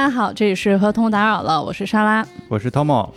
[0.00, 3.10] 大家好，这里是合同打扰了，我是莎拉，我是 Tomo。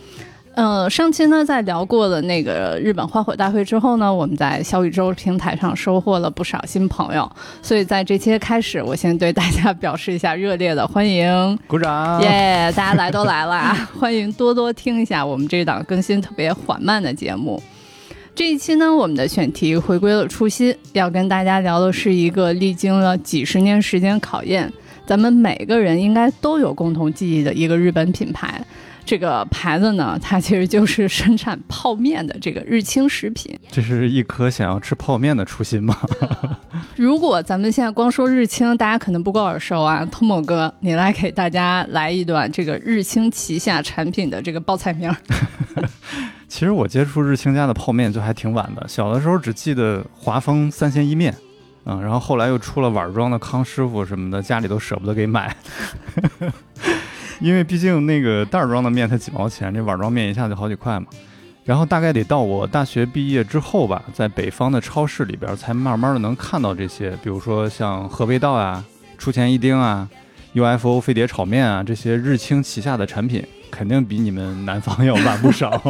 [0.54, 7.26] 呃，上期呢，在聊过了那个日本花火大会之后呢，我们在小宇宙平台上收获了不少新朋友，
[7.62, 12.20] 所以在这期开始，我先对大家表示一下热烈的欢迎，鼓掌！
[12.20, 17.62] 耶，大家来都来了啊，欢迎多多听一下我们这档更新特别缓慢的节目。
[18.34, 24.70] 这一期呢，我们的选题回归了初心，要跟大家聊的是一个历经了几十年时间考验，
[25.06, 28.64] 咱们每个人应该都有共同记忆的一个日本品牌。
[29.06, 33.54] 这个牌子呢，它其实就是生产泡面的这个日清食品。
[33.70, 35.94] 这是一颗想要吃泡面的初心吗？
[36.96, 40.06] 如果咱们现在光说日清，大家可能不够耳熟啊。
[40.06, 45.14] 通某哥，你来给大家来一段这个日清旗下产品的这个报菜名。
[46.48, 51.34] 其实我接触日清家的泡面就还挺晚的，小的时候只记得华丰三鲜意面，
[51.86, 55.54] 嗯，然后后来又出了碗装的康师傅什么的，家里都舍不得给买。
[57.40, 61.06] 因为毕竟那个袋装的面才几毛钱，这碗装面一下就好几块嘛。
[61.64, 68.84] 然后大概得到我大学毕业之后吧，在北方的超市里边才慢慢的能看到这些，比如说像和味道啊、
[69.18, 70.08] 出前一丁啊、
[70.52, 75.82] UFO 飞碟炒面啊这些日清旗下的产品，肯定比你们南方要晚不少。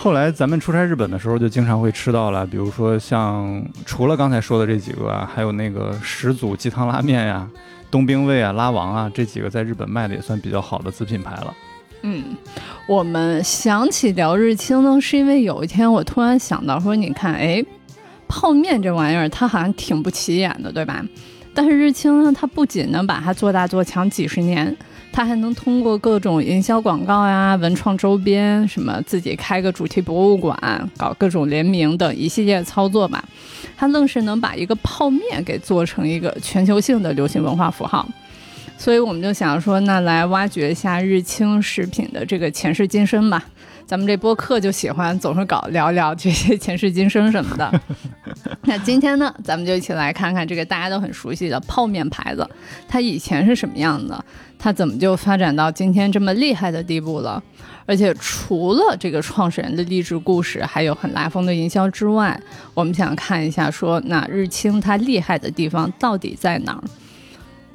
[0.00, 7.48] 后来咱们出差日本的时候，就经常会吃到了，比如说像除了刚才说的这几个啊，还有那个始祖鸡汤拉面呀。
[7.90, 11.54] 东兵卫啊，拉王啊，这几个在日本卖的也算比较好的子品牌了。
[12.02, 12.36] 嗯，
[12.86, 17.64] 我们想起聊日清呢，是因为有一天我突然想到说，你看，哎，
[18.28, 21.04] 泡面这玩意儿它好像挺不起眼的，对吧？
[21.54, 24.76] 但是日清呢，它不仅能把它做大做强几十年，
[25.12, 30.56] 他还能通过各种营销广告呀、文创周边，什么自己开个主题博物馆，
[30.96, 33.24] 搞各种联名等一系列操作吧。
[33.76, 38.08] 他愣是能把一个泡面给做成一个全球性的流行文化符号，
[38.78, 43.44] 所以我们就想说，那来挖掘一下日清食品的这个前世今生吧。
[43.84, 47.80] 咱们这播客就喜欢总是搞聊聊这些前世今生什么的。
[48.64, 52.46] 那今天呢，咱们就一起来看看这个大家都很熟悉的泡面牌子，
[52.86, 54.22] 它以前是什么样的？
[54.58, 57.42] 它怎么就发展到今天这么厉害的地步了？
[57.86, 62.38] 而且除了这个创始人的励志故事，还有很拉风的营销之外，
[62.74, 66.84] 我们想看一下，说那日清它厉害的地方到底在哪儿？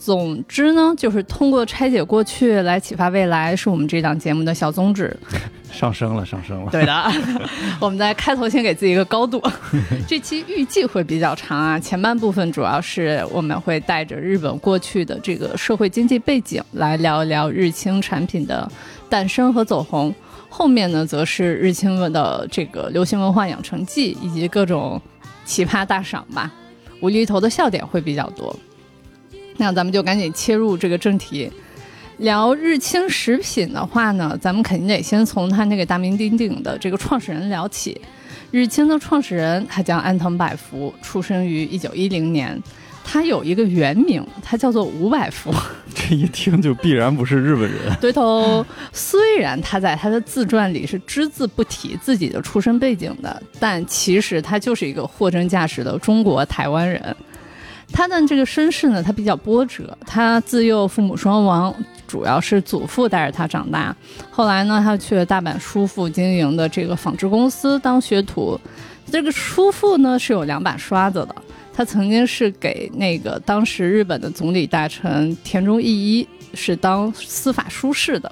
[0.04, 5.16] 总之呢，就是通过拆解过去来启发未来，是我们这档节目的小宗旨。
[5.72, 6.70] 上升了，上升了。
[6.70, 7.12] 对的，
[7.80, 9.42] 我们在开头先给自己一个高度。
[10.06, 18.70] 这期预计会比较长啊，前半部分主要是我们会带着日本过去的这个社会经济背景来聊一聊日清产品的
[19.08, 20.14] 诞生和走红，
[20.50, 25.02] 后面呢则是日清的这个流行文化养成记以及各种
[25.46, 26.52] 奇葩大赏吧，
[27.00, 28.54] 无厘头的笑点会比较多。
[29.58, 31.52] 那咱们就赶紧切入这个正题。
[32.18, 38.00] 聊日清食品的话呢，咱们肯定得先从他那个大名鼎鼎的这个创始人聊起。
[38.52, 42.62] 日清的创始人他叫安藤百福，出生于一九一零年。
[43.06, 45.54] 他有一个原名，他叫做吴百福。
[45.94, 47.94] 这一听就必然不是日本人。
[48.00, 48.66] 对头。
[48.94, 57.14] 虽然他在他的自传里是只字不提自己的出身背景的，但其实他就是一个货真价实的中国台湾人。
[57.94, 59.98] 他的这个身世呢，他比较波折。
[60.06, 61.74] 他自幼父母双亡。
[62.06, 63.96] 主要是祖父带着他长大，
[64.30, 68.60] 后来呢，他去了大阪叔父经营的这个纺织公司当学徒。
[69.12, 71.36] 这个叔父呢是有两把刷子的，
[71.74, 78.32] 他曾经是给那个当时日本的总理大臣田中义一是当司法书士的，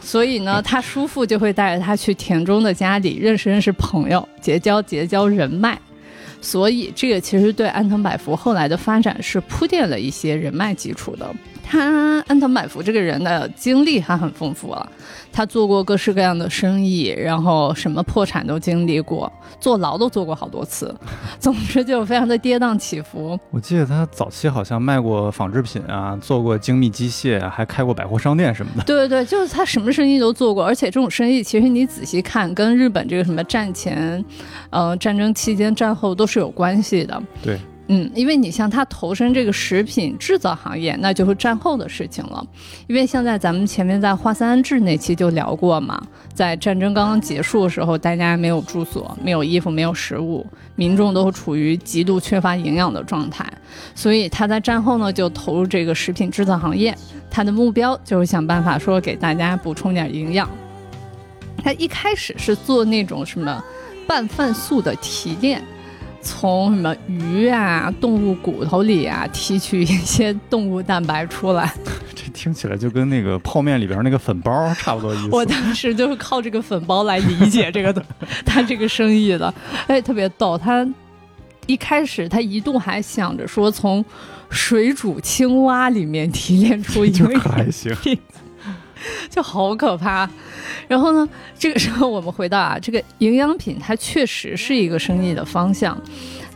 [0.00, 5.78] 所以呢，他叔父就会带着他去田中的家里认识认识朋友，结交结交人脉。
[6.40, 11.34] 所以这个其实对安藤百福后来的发展是铺垫了一些人脉基础的。
[11.70, 14.92] 他安藤百福这个人的经历还很丰富了，
[15.32, 20.92] 他做过各式各样的生意，然后什么破产都经历过，坐牢都坐过好多次，
[21.38, 23.38] 总之就非常的跌宕起伏。
[23.52, 28.82] 我记得他早期好像卖过纺织品啊，做过精密机械，还开过百货商店什么的。
[28.82, 34.24] 对对对，就是他什么生意都做过，而且这种生意其实你仔细看，跟日本这个什么战前，
[34.70, 37.22] 呃，战争期间、战后都是有关系的。
[37.40, 37.56] 对。
[37.92, 42.46] 嗯，因为你像他投身这个食品制造行业，那就是战后的事情了。
[42.86, 46.00] 因为现在咱们前面在华三安治那期就聊过嘛，
[46.32, 50.46] 在战争刚刚结束的时候，大家没有住所、没有衣服、没有食物，
[50.76, 53.44] 民众都处于极度缺乏营养的状态，
[53.96, 56.96] 所以他在战后呢就投入这个食品制造行业，
[57.28, 60.48] 他的目标就是想办法说给大家补充点营养。
[61.64, 63.60] 他一开始是做那种什么
[64.06, 65.60] 拌饭素的提炼。
[66.22, 71.72] 从什么鱼啊、动物骨头里啊提取一些动物蛋白出来。
[72.14, 75.28] 这听起来就跟那个泡面里边那个粉包差不多意思。
[75.32, 78.04] 我当时就是靠这个粉包来理解这个的，
[78.44, 79.52] 他这个生意的，
[79.86, 80.58] 哎，特别逗。
[80.58, 80.86] 他
[81.66, 84.04] 一开始他一度还想着说从
[84.50, 87.94] 水煮青蛙里面提炼出一个还行，
[89.30, 90.28] 就好可怕。
[90.88, 95.96] 然后呢，这个时候我们回到啊，这个营养品它确实是一个生意的方向，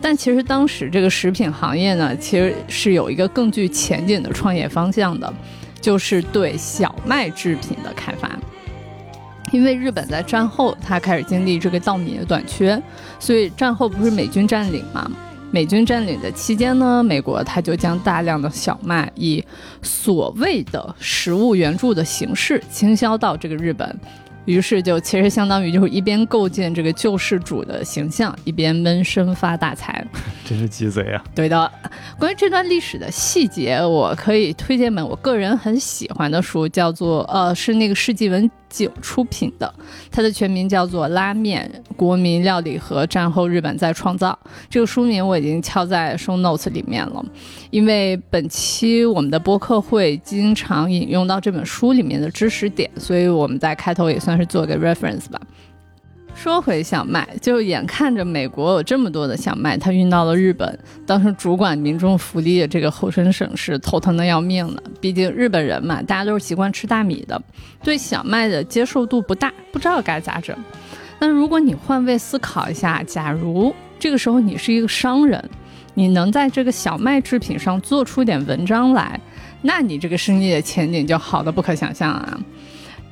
[0.00, 5.32] 但其实当时这个食品行业呢，其实是有一个更具前景的创业方向的，
[5.80, 8.30] 就是对小麦制品的开发。
[9.52, 12.82] 因为日本在战后它开始经历这个稻米的短缺，
[13.20, 15.08] 所以战后不是美军占领嘛？
[15.54, 19.40] 美军占领的期间呢，美国它就将大量的小麦以
[19.82, 23.96] 所谓的食物援助的形式倾销到这个日本。
[24.46, 30.04] 于是就其实相当于就是一边构建这个救世主的形象，一边闷声发大财，
[30.44, 31.24] 真是鸡贼啊！
[31.36, 31.70] 对的，
[32.18, 39.72] 关于这段历史的细节，我可以推荐本我个人很喜欢的书，叫做呃是那个世纪文九出品的，
[40.10, 44.36] 它的全名叫做《拉面：国民料理和战后日本再创造》。
[44.68, 47.24] 这个书名我已经敲在 show notes 里面了，
[47.70, 55.40] 因为本期我们的播客会经常引用到这本书里面的知识点，所以我们在开头也算是做个 reference 吧。
[56.34, 60.78] 说回小麦，就眼看着美国有这么多的小麦，它运到了日本。
[61.06, 67.40] 当时主管民众福利的这个后生省是头疼的要命的，毕竟日本人嘛，大家都是习惯吃大米的，
[67.82, 70.54] 对小麦的接受度不大，不知道该咋整。
[71.18, 75.42] 那如果你换位思考一下，假如这个时候你是一个商人，
[75.94, 79.18] 你能在这个小麦制品上做出点文章来，
[79.62, 82.38] 那你这个生意的前景就好的不可想象啊。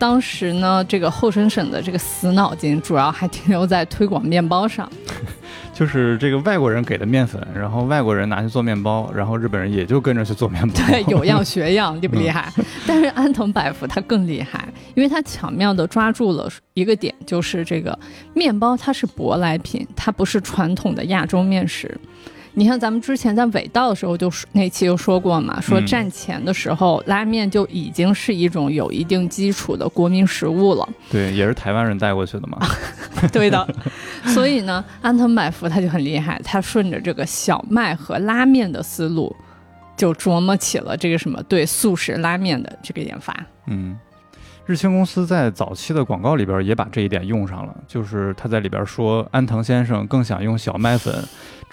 [0.02, 4.90] 当时呢，这个后生省的这个死脑筋主要还停留在推广面包上，
[5.72, 10.74] 就是这个外国人给的面粉，然后外国人拿去做面包，然后日本人也就跟着去做面包。
[10.88, 12.52] 对， 有样学样，厉不厉害？
[12.84, 14.66] 但是安藤百福他更厉害，
[14.96, 17.96] 因为他巧妙地抓住了一个点，就是这个
[18.34, 21.96] 面包它是舶来品，它不是传统的亚洲面食。
[22.54, 30.88] 你像咱们之前在尾道的时候就那期就说过嘛，说战前的时候拉面就已经是一种有一定基础的国民食物了。
[31.10, 32.58] 对，也是台湾人带过去的嘛。
[33.32, 33.66] 对的，
[34.34, 39.34] 所以呢，安藤百福他就很厉害，他顺着这个小麦和拉面的思路，
[39.96, 43.34] 就琢磨起了这个什么对速食拉面的这个研发。
[43.66, 43.98] 嗯。
[44.64, 51.12] 日清公司在早期的广告里边也把这一点用上了，就是他在里边说安藤先生更想用小麦粉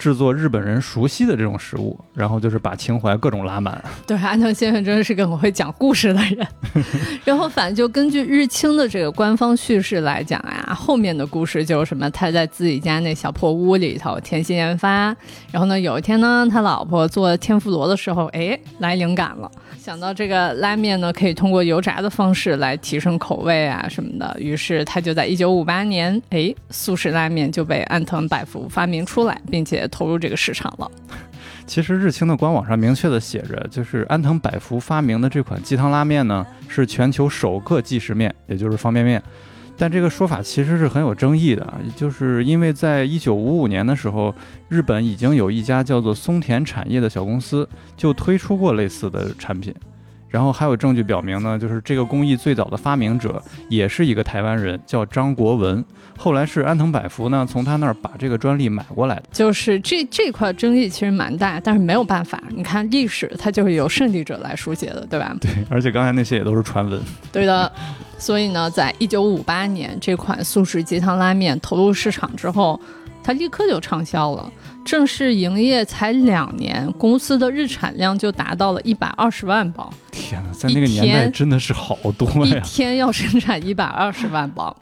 [0.00, 3.84] 制作日本人熟悉的这种食物，然后就是把情怀各种拉满。
[4.08, 6.46] 对，安藤先生真的是个很会讲故事的人。
[7.22, 15.14] 然后反正就根据日清的这个官方叙事来讲呀，后面的故事就是什么，他在自己家那小破屋里头潜心研发，
[15.52, 19.50] 然后呢有一天呢，他老婆做天妇罗的时候，哎，来灵感了。
[19.78, 30.90] 想到这个拉面呢，可以通过油炸的方式来提升口味啊什么的，于是他就在一九五八年，哎，速食拉面就被安藤百福发明出来，并且投入这个市场了。
[31.66, 39.22] 其实日清的官网上明确的写着，就是安藤百福发明的这款鸡汤拉面呢，是全球首个即食面，也就是方便面。
[39.76, 44.34] 但这个说法其实是很有争议的，就是因为在一九五五年的时候，
[44.68, 49.72] 日本已经有一家叫做松田产业的小公司就推出过类似的产品，
[50.28, 55.84] 然后还有证据表明呢，就是这个工艺最早的发明者也是一个台湾人，叫张国文。
[56.20, 59.22] 后来是安藤百福呢从他那儿把这个专利买过来的。
[59.32, 65.34] 就是这这块争议其实蛮大，但是没有办法，你看历史它就是由胜利者来书写的，对吧？
[65.40, 67.00] 对，而且刚才那些也都是传闻。
[67.32, 67.72] 对的。
[68.18, 72.78] 所以呢，在一九五八年，这款速食鸡汤拉面投入市场之后，
[73.24, 74.52] 它立刻就畅销了。
[74.84, 79.90] 正式营业才两年，公司的日产量就达到了一百二十万包。
[80.10, 82.60] 天哪，在那个年代真的是好多呀！
[82.62, 84.76] 一天要生产一百二十万包。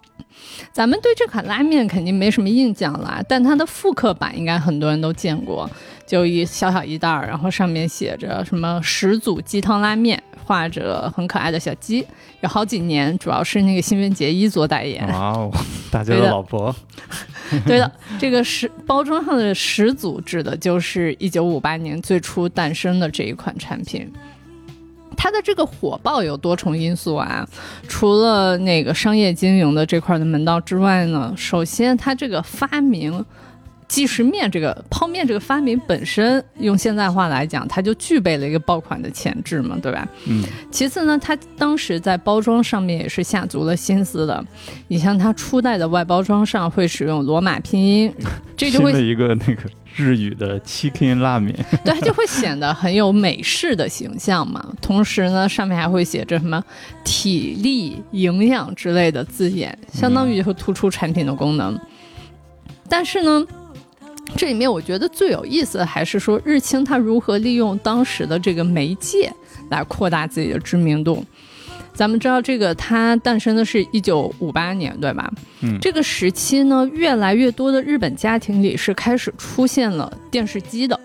[0.73, 5.69] 咱们对这款拉面肯定没什么印象了，但它的复刻版应该很多人都见过，
[6.07, 10.23] 就一小小一袋儿，然后上面写着什么始祖鸡汤拉面。
[10.45, 12.03] 画着很可爱的小鸡，
[12.41, 15.07] 有好几年，主要是那个新垣结衣做代言。
[15.09, 15.51] 哇哦，
[15.93, 16.75] 大家的老婆。
[17.67, 24.11] 对的，这个十包装上的始祖，指的就是一九五八年最初诞生的这一款产品。
[25.19, 27.47] 它的这个火爆有多重因素啊，
[27.89, 33.25] 除了那个商业经营的这块的门道之外呢，首先它这个发明。
[33.89, 40.07] 即食面这个泡面这个发明本身，用现代话来讲，它就具备了一个爆款的潜质嘛，对吧？
[40.27, 44.45] 嗯，其次呢，它当时在包装上面也是下足了心思的。
[44.89, 48.13] 你像它初代的外包装上会使用罗马拼音，
[48.55, 49.63] 这就会一个那个
[49.99, 51.53] 日语的 chicken 拉面，
[51.85, 54.65] 对，它就会显得很有美式的形象嘛。
[54.81, 56.63] 同时呢，上面还会写着什么
[57.03, 61.77] 体力、营养之类的字眼，相当于就会突出产品的功能。
[62.89, 63.45] 但是呢，
[64.37, 69.33] 这里面我觉得最有意思的还是说日清它如何利用当时的这个媒介
[69.71, 71.25] 来扩大自己的知名度。
[71.99, 75.29] 咱们知道这个它诞生的是一九五八年，对吧？
[75.63, 80.99] 嗯这个时期呢，越来越多的日本家庭里是开始出现了电视机的。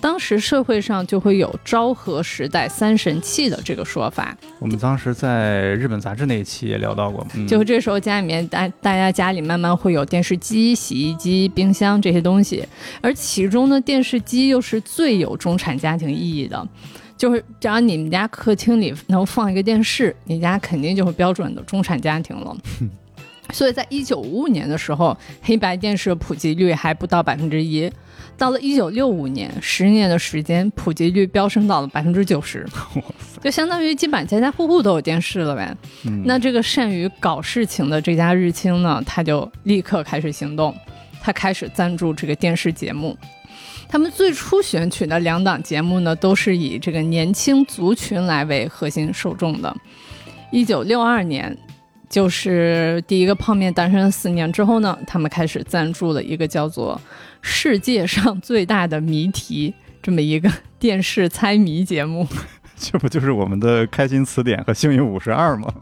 [0.00, 12.64] 当时社会上就会有昭和时代三神器的这个说法，我们当时在日本杂志那一期也聊到过，嗯、就这时候家里面大大家家里慢慢会有电视机、洗衣机、冰箱这些东西，
[13.00, 16.64] 而其中呢，电视机又是最有中产家庭意义的。
[17.16, 22.56] 就是只要你们家客厅里能放一个电视，你家肯定就是标准的中产家庭了。
[23.52, 27.90] 所以在一九五五年的时候，黑白电视普及率还不到百分之一，
[28.38, 32.66] 到了一九六五年，十年的时间，普及率飙升到了百分之九十，
[33.42, 35.76] 就相当于基本家家户户都有电视了呗。
[36.06, 40.74] 嗯那这个善于搞事情的这家日清呢，他就立刻开始行动，
[41.20, 43.14] 他开始赞助这个电视节目。
[43.92, 49.76] 他们最初选取的两档节目呢，都是以这个年轻族群来为核心受众的。
[50.50, 51.54] 一九六二年，
[52.08, 56.98] 就是第一个泡面诞生四年之后呢，他们开始赞助了一个叫做
[57.42, 59.70] 《世界上最大的谜题》
[60.00, 62.26] 这么一个电视猜谜节目。
[62.78, 65.72] 这不就是我们的开心词典和幸运五十二吗？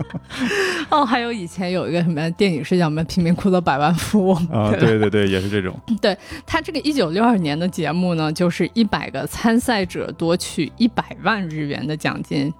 [0.90, 5.74] 哦，还有以前有一个什么电影是叫什么《贫民窟的百万富翁》啊，对对对，也是这种。
[6.02, 12.52] 对他这个一九六二年的节目呢，就是一百个参赛者夺取一百万日元的奖金。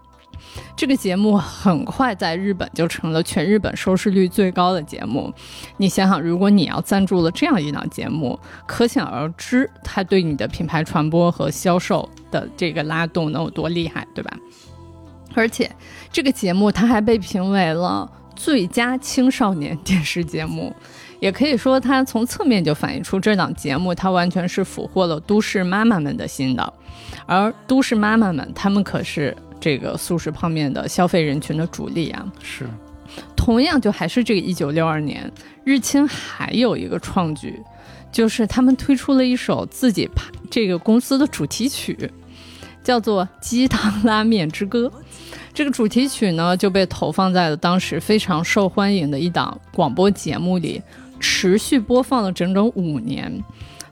[0.75, 5.33] 这个节目很快在日本就成了全日本收视率最高的节目。
[5.77, 14.37] 你想想，如果你要赞助了这样一档节目，可想而知它对你的品牌传播和销售的这个拉动能有多厉害，对吧？
[15.35, 15.71] 而且
[16.11, 20.75] 这个节目它还被评为了最佳青少年电视节目。
[21.21, 26.73] 也可以说，它从侧面就反映出这档节目，它完全是俘获了都市妈妈们的心的。
[27.27, 32.27] 而都市妈妈们，她们可是这个速食泡面的消费人群的主力啊。
[32.43, 32.67] 是，
[33.37, 35.31] 同样，就还是这个一九六二年，
[35.63, 37.63] 日清还有一个创举，
[38.11, 40.09] 就是他们推出了一首自己
[40.51, 42.11] 这个公司的主题曲，
[42.83, 44.87] 叫做《鸡汤拉面之歌》。
[45.53, 50.81] 这个主题曲呢，就被投放在了当时非常受欢迎的一档广播节目里，
[51.19, 53.43] 持续播放了整整五年。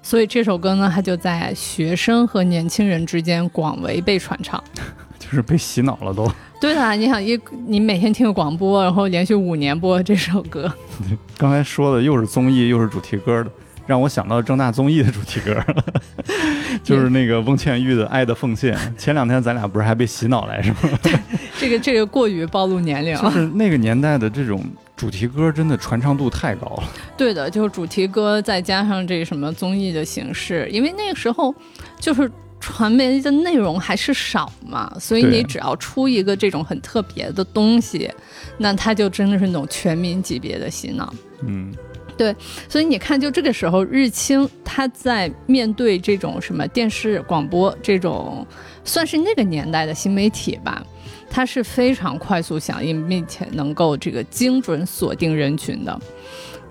[0.01, 4.63] 所以这首歌呢，它就在学生和年轻人之间广为被传唱。
[5.19, 6.31] 就是被洗脑了都。
[6.61, 10.73] 对的，你想一你每天听个广播，然后连续五年播这首歌，
[11.37, 13.51] 刚才说的又是综艺又是主题歌的，
[13.89, 15.85] 让我想到正大综艺的主题歌了，
[16.85, 18.77] 就是那个翁倩玉的《爱的奉献》。
[18.99, 20.99] 前两天咱俩不是还被洗脑来着吗？
[21.59, 23.23] 这个这个过于暴露年龄了。
[23.23, 24.63] 就是那个年代的这种
[24.95, 26.83] 主题歌，真的传唱度太高了。
[27.17, 31.55] 对的，就是主题歌再加上这什么综艺的形式，因为那个时候
[31.99, 32.31] 就是
[32.61, 38.11] 传媒的内容还是少嘛，所以你只要出一个这种很特别的东西，
[38.59, 41.11] 那它就真的是那种全民级别的洗脑。
[41.41, 41.73] 嗯，
[42.19, 42.35] 对
[42.69, 48.45] 所以你看，就这个时候，日清他在面对这种什么电视广播这种，
[48.85, 50.85] 算是那个年代的新媒体吧，
[51.31, 55.99] 它是非常快速响应，并且能够这个精准锁定人群的。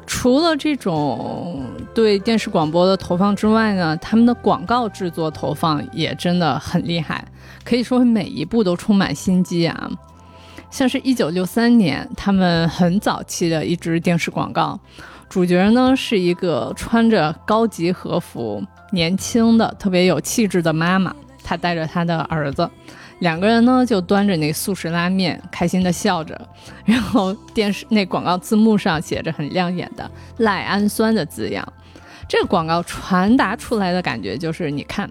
[0.06, 1.62] 除了这种
[1.94, 7.26] 对电视广播的投放之外呢，他们的广告制作投放也真的很厉害，
[7.64, 9.90] 可以说每一步都充满心机啊。
[10.70, 14.80] 像是一九六三年，他们很早期的一支电视广告，
[15.30, 22.70] 主角呢是一个穿着高级和服、年轻的、特别有气质的妈妈，她带着她的儿子，
[23.20, 26.40] 两个人呢就端着那速食拉面，开心的笑着。
[26.86, 31.74] 然后电视那广告字幕上写着很亮眼的“赖氨酸”的字样。
[32.30, 35.10] 这个广告传达出来的感觉就是，你看，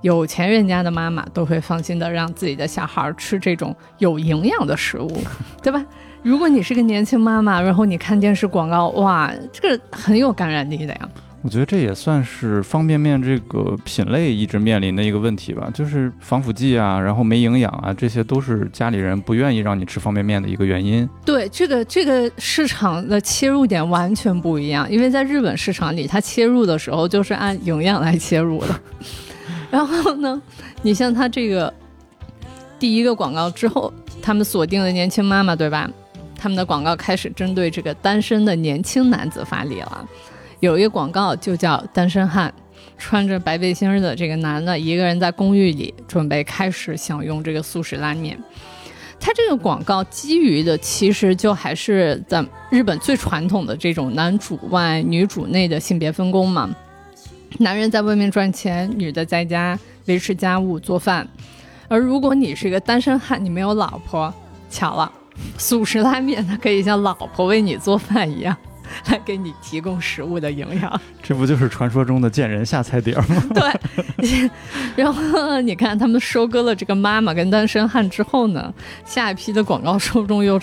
[0.00, 5.22] 有钱人家的妈妈都会放心的让自己的小孩吃这种有营养的食物，
[5.62, 5.84] 对吧？
[6.22, 11.08] 如果你是个年轻妈妈，然后你看电视广告，哇，这个很有感染力的呀。
[11.42, 21.08] 我觉得这也算是方便面这个品类一直面临的一个问题吧，就是防腐剂啊，然后没营养啊，这些都是家里人不愿意让你吃方便面的一个原因。
[21.24, 28.68] 对，这个这个市场的切入点完全不一样，因为在日本市场里，它切入的时候就是按营养来切入的。
[29.68, 30.40] 然后呢，
[30.82, 31.74] 你像它这个
[32.78, 35.90] 第一个广告之后，他们锁定的年轻妈妈，对吧？
[36.42, 40.08] 他们的广告开始针对这个单身的年轻男子发力了。
[40.58, 42.52] 有一个广告就叫“单身汉”，
[42.98, 48.36] 穿着白背心的这个男的，一个人在公寓里准备开始享用这个速食拉面。
[49.20, 56.74] 他这个广告基于的其实就还是在日本最传统的这种男主外女主内的性别分工嘛，
[57.58, 61.28] 男人在外面赚钱，女的在家维持家务做饭。
[61.86, 64.34] 而如果你是一个单身汉，你没有老婆，
[64.68, 65.12] 巧了，
[65.58, 68.56] 速食拉面它可以像老婆为你做饭一样。
[69.06, 73.42] 来给你提供食物的营养， 这不就是传说中的见人下菜碟吗？
[73.54, 74.50] 对。
[74.94, 78.70] 然后你看，他们收割了这个妈妈跟单身汉之后呢，
[79.06, 80.60] 下一批的广告受众又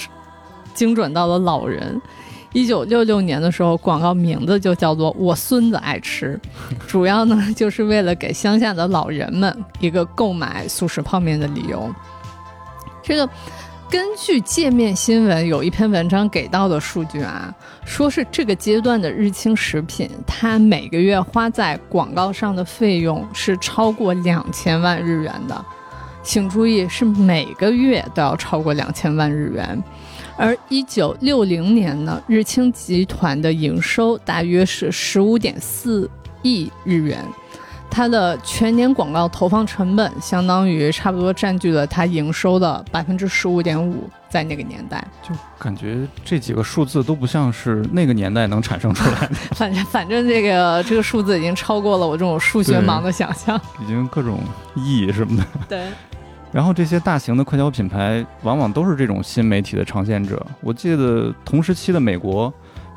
[0.75, 1.99] 精准到了老人。
[2.53, 6.39] 一九六六年的时候，广告名字就叫做“我孙子爱吃”，
[6.87, 11.91] 主要呢就是为了给乡下的老人们一个购买速食泡面的理由。
[13.01, 13.27] 这个。
[13.89, 17.51] 根据界面新闻有一篇文章给到的数据啊，
[17.83, 25.65] 说是这个阶段的日清食品，它每个月花在广告上的费用是超过两千万日元的，
[26.21, 29.83] 请注意是每个月都要超过两千万日元。
[30.37, 36.07] 而一九六零年呢，日清集团的营收大约是十五点四
[36.43, 37.25] 亿日元。
[37.89, 49.35] 它的全年广告投放成本相当于差不多占据了它营收的百分之十五点五，在那个年代，就感觉这几个数字都不像是那个年代能产生出来的。
[49.55, 54.39] 反正反正这个这个数字已经超过了我这种数学盲的想象，已经各种
[54.75, 55.43] 亿什么的。
[55.67, 55.81] 对。
[56.51, 60.43] 然后这些大型的快消品牌往往都是这种新媒体的尝鲜者。
[60.61, 62.51] 我记得同时期的美国，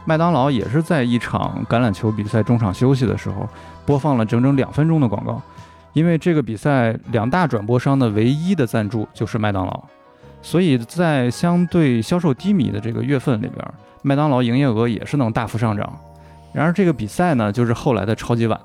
[0.06, 3.48] 麦当劳也是在一场橄榄球比赛中场休息的时候。
[3.84, 5.40] 播放了整整两分钟的广告，
[5.92, 9.82] 因为这个比赛两大转播商的唯一的赞助就是麦当劳，
[10.40, 13.64] 所以在相对销售低迷的这个月份里边，
[14.02, 15.98] 麦当劳营业额也是能大幅上涨。
[16.52, 18.60] 然而这个比赛呢，就是后来的超级碗。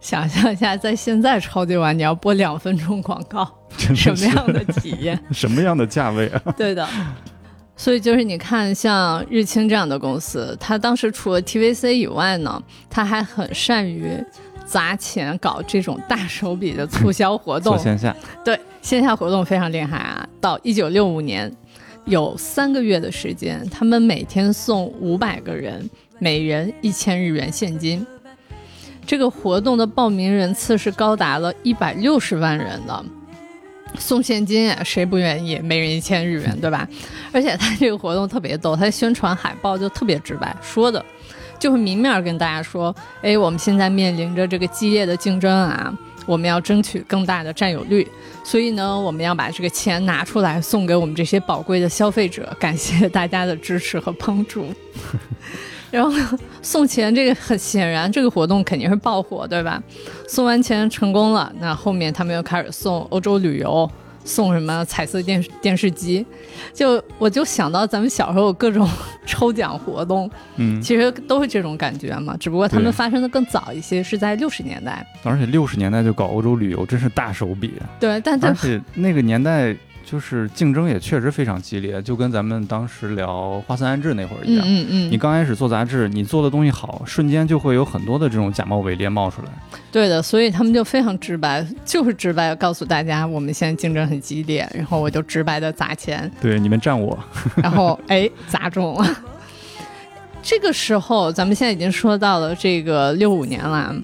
[0.00, 5.16] 想象一下，在现在超级碗你要播两分钟广告，什么样的体验？
[5.30, 6.42] 什么样的价位啊？
[6.56, 6.86] 对的。
[7.76, 14.12] 所以就是你看，像日清这样的公司，它当时除了 TVC 以外呢，它还很善于
[14.72, 17.78] 砸钱搞这种大手笔的促销活动。
[17.78, 20.26] 线下对线下活动非常厉害啊！
[20.40, 21.54] 到一九六五年，
[22.06, 28.06] 有三个月的时间，他们每天送五百个人，每人一千日元现金。
[29.06, 33.04] 这个活动的报名人次是高达了一百六十万人的。
[33.98, 35.58] 送现金啊，谁不愿意？
[35.58, 36.88] 每人一千日元，对吧？
[37.30, 41.04] 而且他这个活动特别逗，他宣传海报就特别直白，说的
[41.62, 45.96] 就会明面跟大家说：哎，我们现在面临着这个激烈的竞争啊，
[46.26, 48.04] 我们要争取更大的占有率，
[48.42, 54.66] 所以呢，我们要把这个钱拿出来送给我们这些宝贵的消费者， 感谢大家的支持和帮助。
[55.92, 56.12] 然后
[56.62, 59.80] 送钱，这个很显然，这个活动肯定是爆火，对吧？
[60.26, 63.88] 送完钱成功了，那后面他们又开始送欧洲旅游，
[64.24, 66.24] 送什么彩色电视电视机，
[66.72, 68.88] 就我就想到咱们小时候各种
[69.26, 75.06] 抽奖活动，嗯，其实都是这种感觉嘛，只不过他们发生的更早一些，是在六十年代。
[75.22, 77.72] 而且六十年代就搞欧洲旅游，真是大手笔。
[78.00, 79.76] 对，但而且那个年代。
[80.04, 84.64] 就是竞争也确实非常激烈，就跟咱们当时聊花森安治那会儿一样。
[84.66, 85.10] 嗯嗯。
[85.10, 89.48] 你刚开始做杂志，你做的东西好，瞬间就会有很多的这种假冒伪劣冒出来。
[89.90, 96.30] 对的，所以他们就非常直白，就是直白告诉大家，我们现在竞争很激烈，然后我就直白的砸钱。
[96.40, 97.18] 对，你们占我。
[97.62, 99.16] 然后哎， 砸中了。
[100.42, 103.94] 这个时候，咱们现在已经说到了这个六五年了。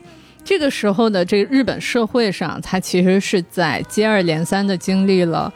[0.45, 5.53] 这个时候的这个日本社会上，它其实是在接二连三的经历了。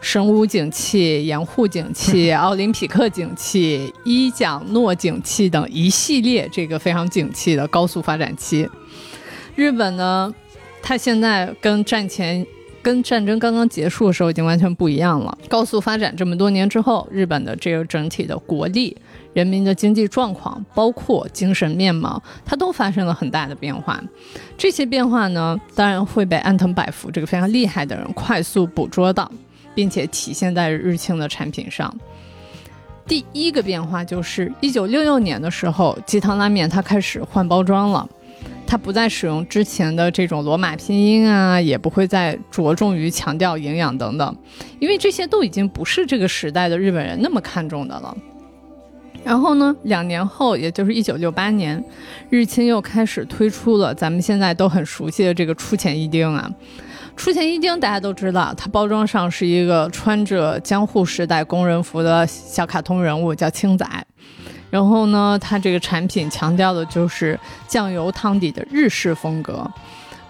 [0.00, 8.68] 神武景气、盐户景气、 奥林匹克景气、伊奖诺景气等一系列这个非常景气的高速发展期。
[9.56, 10.32] 日本呢，
[10.80, 12.46] 它现在跟战前、
[12.80, 15.36] 跟战争刚刚结束的时候已经完全不一样了。
[15.48, 18.96] 高速发展这么多年之后，日本的这个整体的国力、
[19.32, 24.00] 人民的经济状况，包括精神面貌，它都发生了很大的变化。
[24.56, 29.30] 这些变化呢，当然会被安藤百福这个非常厉害的人快速捕捉到。
[29.78, 31.96] 并且体现在日清的产品上。
[33.06, 38.08] 第一个变化就是一九六六年的时候，鸡汤拉面它开始换包装了。
[38.66, 44.36] 它不再使用之前的这种罗马拼音啊，也不会再着重于强调营养等等，
[44.80, 48.16] 因为这些都已经不是这个时代的日本人那么看重的了。
[49.22, 51.82] 然后呢，两年后，也就是一九六八年，
[52.30, 56.50] 日清又开始推出了咱们现在都很熟悉的这个出前一丁啊。
[57.18, 63.84] 出前一丁大家都知道，它包装上是一个穿着江户时代工人服的小卡通人物，叫青仔。
[64.70, 69.68] 然后呢，它这个产品强调的就是酱油汤底的日式风格，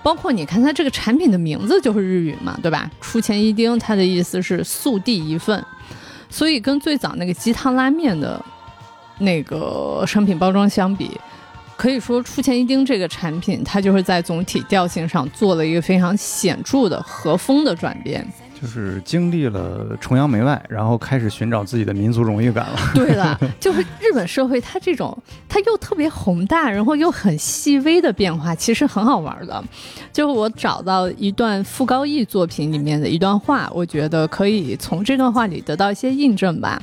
[0.03, 2.90] 包括你看它这个产品的名字就是日语嘛，对吧？
[3.03, 5.62] 出前一丁，它的意思是速递一份，
[6.31, 8.42] 所以跟最早那个鸡汤拉面的
[9.18, 11.11] 那个商品包装相比，
[11.78, 18.26] 可以说出前一丁这个产品，它就是在总体调性上做了一个非常显著的和风的转变。
[18.60, 22.76] 就是经历了崇洋媚外，然后开始寻找自己的民族荣誉感了。
[22.92, 25.16] 对了，就是日本社会，它这种
[25.48, 29.62] 它又特别宏大，然后又很细微的变化，其实很好玩的。
[30.12, 36.82] 就我找到一段傅高义作品里面的一段话，我觉得可以从这段话里得到一些印证吧。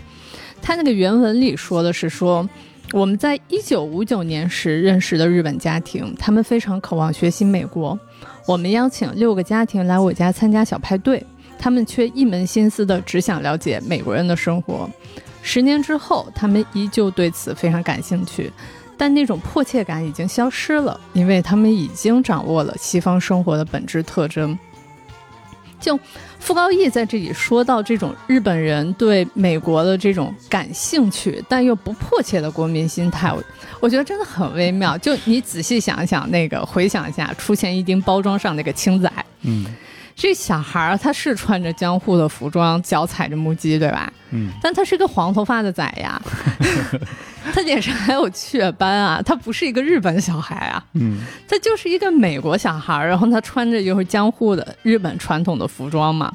[0.62, 2.48] 他那个原文里说的是说，
[2.94, 7.98] 我们在一九五九年时认识的日本家庭，他们非常渴望学习美国。
[8.48, 11.24] 我们邀请六个家庭来我家参加小派对。
[11.58, 14.90] 他们却一门心思的只想了解美国人的生活。
[15.42, 18.52] 十年之后，他们依旧对此非常感兴趣，
[18.98, 24.58] 但那种迫切感已经消失了，因为他们已经掌握了西方生活的本质特征。
[25.86, 26.00] 就
[26.40, 33.44] 傅高义在这里说到这种日本人对美国的这种感兴趣但又不迫切的国民心态，我
[33.80, 34.98] 我觉得真的很微妙。
[34.98, 39.12] 就你仔细想想，那个回想一下出现一丁包装上那个青仔，
[39.44, 39.66] 嗯。
[40.16, 44.12] 这小孩儿他是穿着江户的服装，脚踩着木屐，对吧？
[44.32, 44.50] 嗯。
[44.62, 46.22] 但他是个黄头发的仔呀，
[47.54, 56.34] 他脸上还有雀斑啊，他不是一个日本小孩啊，嗯，他就是一个美国小孩儿，然后他穿着就是江户的日本传统的服装嘛，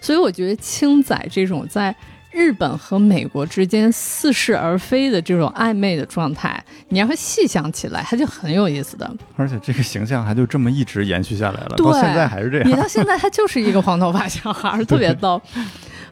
[0.00, 1.94] 所以我觉得青仔这种在。
[2.32, 9.08] 日本和美国之间似是而非的这种暧昧的状态，你要是细想起来，它就很有意思的。
[9.36, 12.68] 而且这个形象还就这么一直延续下来了，到现在还是这样。
[12.68, 15.40] 你到现在他就是一个黄头发小孩， 特别逗。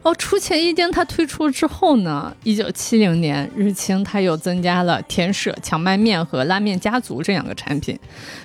[0.03, 7.99] 哦，出前一丁它推出之后呢，一九七零年日清它又增加了田舍荞麦面和拉面家族这两个产品。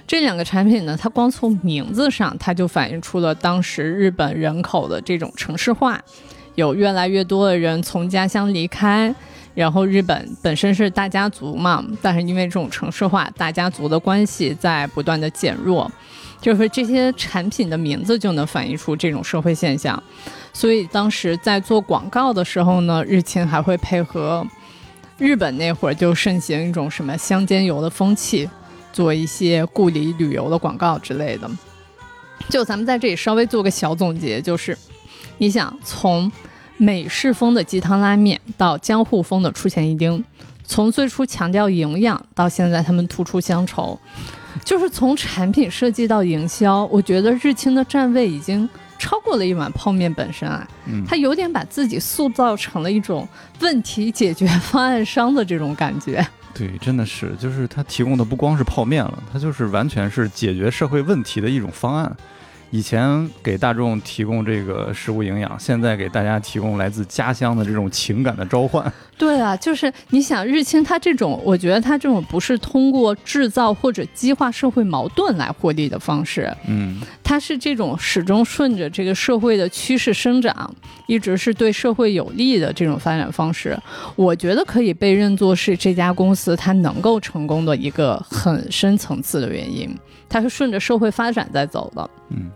[0.07, 5.99] 这两个产品呢，它光从名字上，它就反映出了当时日本人口的这种城市化。
[6.57, 9.14] 有越来越多的人从家乡离开，
[9.55, 15.90] 然后日本本身是大家族嘛，但是因为这种城市化，大家族的关系在不断的减弱，
[16.40, 20.03] 就是这些产品的名字就能反映出这种社会现象。
[20.55, 24.45] 所以当时在做广告的时候呢，日清还会配合
[25.19, 28.49] 日本那会儿就盛行一种什么乡间游的风气，
[28.95, 31.51] 做一些故里旅游的广告之类的。
[32.49, 34.75] 就咱们在这里稍微做个小总结，就是。
[35.38, 36.33] 你想从
[36.77, 40.23] 美式风的鸡汤拉面到江户风的出前一丁，
[40.65, 43.99] 从最初强调营养到现在他们突出乡愁，
[44.65, 50.67] 就是从产品设计到营销，我觉得日清的站位已经超过了一碗泡面本身啊，
[51.07, 53.27] 他有点把自己塑造成了一种
[53.61, 56.27] 问题解决方案商的这种感觉。
[56.53, 62.17] 对，真的是，就是他提供的不光是泡面了，他就是完全是解决社会问题的一种方案。
[62.71, 68.93] 以前给大众提供这个食物营养，现在给大家提供来自家乡的这种情感的召唤。
[69.19, 80.73] 对啊，就是你想日清它这种，我觉得它这种不是通过制造或者激化社会矛盾来获利的方式，嗯，它是这种始终顺着这个社会的趋势生长，
[81.09, 83.77] 一直是对社会有利的这种发展方式。
[84.15, 89.93] 我觉得可以被认作是这家公司它能够成功的一个很深层次的原因。
[90.29, 92.49] 它是顺着社会发展在走的，嗯，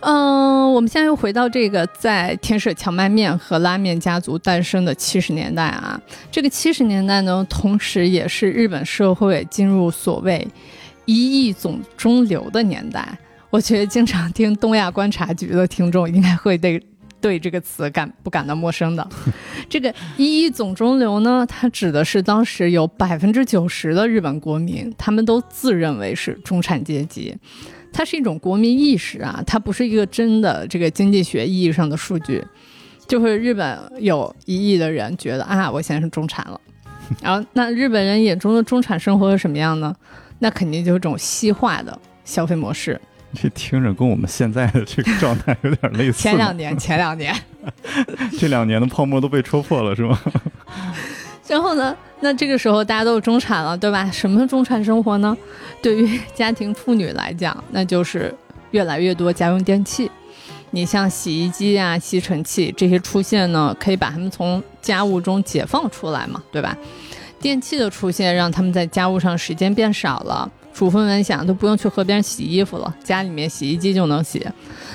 [0.00, 5.98] 嗯，我们现在又回到这个在天使荞麦面和拉面家族诞生的七十年代啊，
[6.30, 10.46] 这个七十年代呢，同时也是日本社会进入所谓
[11.06, 13.18] 一亿总中流的年代。
[13.50, 16.82] 我觉得经常听东亚观察局的听众应该会对。
[17.22, 19.06] 对这个词感不感到陌生的，
[19.68, 27.36] 这个一亿总中流呢，它指的是当时有百分之九十的日本国民，他们都自认为是中产阶级，
[27.92, 32.42] 它是一种国民意识啊，它不是一个真的这个经济学意义上的数据，
[33.06, 36.58] 就是日本有一亿的人觉得啊，我现在是中产了，
[37.22, 39.94] 然后那日本人眼中的中产生活是什么样呢？
[40.38, 42.98] 那肯定就是这种西化的消费模式。
[43.34, 46.20] 这听着跟我们现在的这个状态有点类似。
[46.22, 47.34] 前两年，前两年，
[48.38, 50.20] 这两年的泡沫都被戳破了，是吗？
[51.46, 54.10] 然后呢，那这个时候大家都是中产了，对吧？
[54.10, 55.36] 什么中产生活呢？
[55.82, 58.34] 对于家庭妇女来讲，那就是
[58.70, 60.10] 越来越多家用电器。
[60.72, 66.76] 你像洗衣机啊、吸尘器这些出现呢，可以把他们从家务中解放出来嘛，对吧？
[67.40, 74.46] 电器的出现让他们在家务上时间变少了，主妇们想都不用去河边洗衣服了，家里面洗衣机就能洗。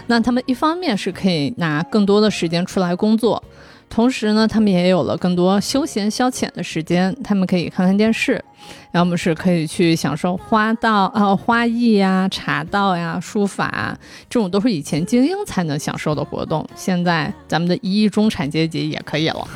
[0.07, 3.43] 那他们一方面是可以拿更多的时间出来工作。
[3.87, 8.43] 同时呢，他们也有了更多休闲消遣的时间，他们可以看看电视，
[8.93, 13.95] 要么是可以去享受花道啊、花艺呀、茶道呀、书法，
[14.27, 19.47] 这种都是以前精英才能享受的活动，现在咱们的一亿中产阶级也可以了。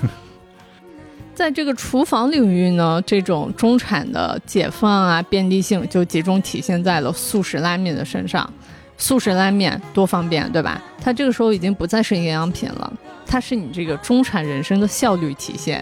[1.39, 8.53] 在这个厨房领域呢，这种中产的解放啊、便利性就集中体现在了速食拉面的身上。
[8.97, 10.83] 速食拉面多方便，对吧？
[11.01, 12.93] 它这个时候已经不再是营养品了，
[13.25, 15.81] 它是你这个中产人生的效率体现。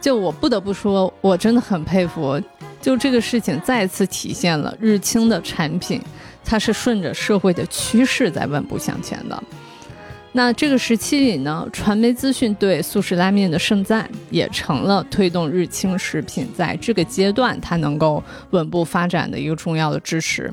[0.00, 2.40] 就我不得不说，我真的很佩服。
[2.80, 6.00] 就这个事情再次体现了日清的产品，
[6.44, 9.42] 它是顺着社会的趋势在稳步向前的。
[10.36, 18.20] 那这个时期里呢，传媒资讯对速食拉面的盛赞，也成了推动日清食品在这个阶段它能够
[18.50, 20.52] 稳步发展的一个重要的支持。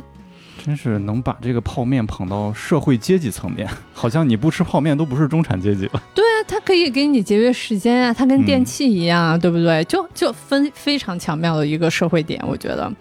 [0.63, 6.03] 真是能把这个泡面捧到社会阶级层面， 好像你不吃泡面都不是中产阶级了。
[6.13, 9.83] 对啊，它可以给你节约时间啊，它跟电器一样啊，对不对？
[9.85, 12.91] 就就分非常巧妙的一个社会点，我觉得。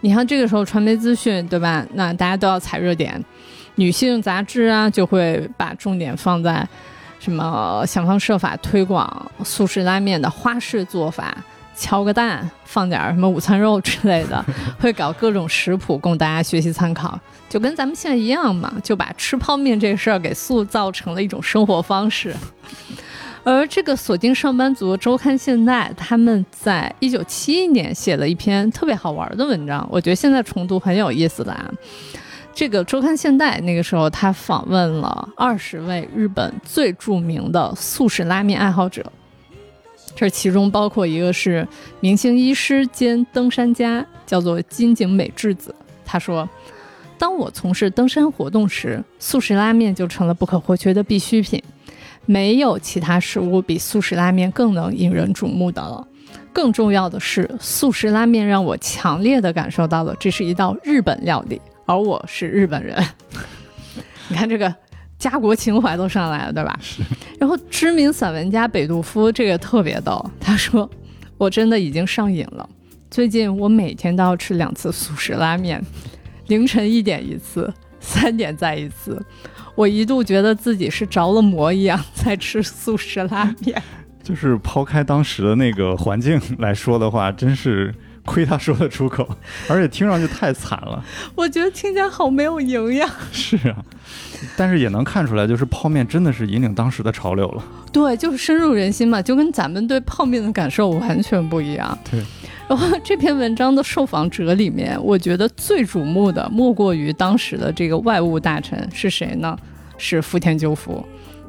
[0.00, 1.86] 你看这个时候传媒资讯，对吧？
[1.94, 3.24] 那大家都要踩热点，
[3.76, 6.66] 女性杂志啊就会把重点放在
[7.18, 11.36] 什么想方设法推广速食拉面的花式做法。
[11.76, 14.44] 敲个蛋，放点什么午餐肉之类的，
[14.78, 22.32] 会搞各种食谱供大家学习参考，就跟咱们现在一样嘛，就把吃泡面这事儿给塑造成了一种生活方式。
[23.42, 31.68] 而这个锁定上班族周刊现代，他们在一九七一年写了一篇特别好玩的文章，我觉得现在重读很有意思的啊。
[32.54, 39.04] 这个周刊现代那个时候，他访问了二十位日本最著名的素食拉面爱好者。
[40.14, 41.66] 这其中包括一个是
[41.98, 45.74] 明星医师兼登山家，叫做金井美智子。
[46.04, 46.48] 他说
[47.18, 51.60] ：“当我从事登山活动时，素食拉面就成了不可或缺的必需品。
[52.26, 56.06] 没有其他食物比素食拉面更能引人瞩目的了。
[56.52, 62.96] 更重要的是，素食拉面让我强烈的感受到了这是一道日本料理，而我是日本人。
[64.28, 64.74] 你看这个。”
[65.16, 66.78] 家国情怀都上来了，对吧？
[66.82, 67.00] 是
[67.40, 70.90] 然后知名散文家北杜夫这个特别逗，他说
[71.38, 72.68] ：“我真的已经上瘾了。
[73.10, 75.82] 最近我每天都要吃两次素食拉面，
[76.48, 79.24] 凌晨一点一次，三点再一次。
[79.74, 83.80] 我一度觉得自己是着了魔一样在吃素食拉面。
[84.22, 89.28] 就是抛开当时的那个环境来说的话，真是亏他说得出口，
[89.68, 91.04] 而且听上去太惨了。
[91.34, 93.08] 我觉得听起来好没有营养。
[93.32, 93.76] 是啊。”
[94.56, 97.64] 但是也能看出来，就是泡面真的是引领当时的潮流了。
[97.90, 101.98] 对，就是深入人心嘛，就跟咱们对泡面的感受完全不一样。
[102.10, 102.22] 对。
[102.68, 109.56] 然后这篇文章的受访者里面，我觉得最瞩目的莫过于当时的这个外务大臣是谁呢？
[109.96, 111.06] 是福田赳夫。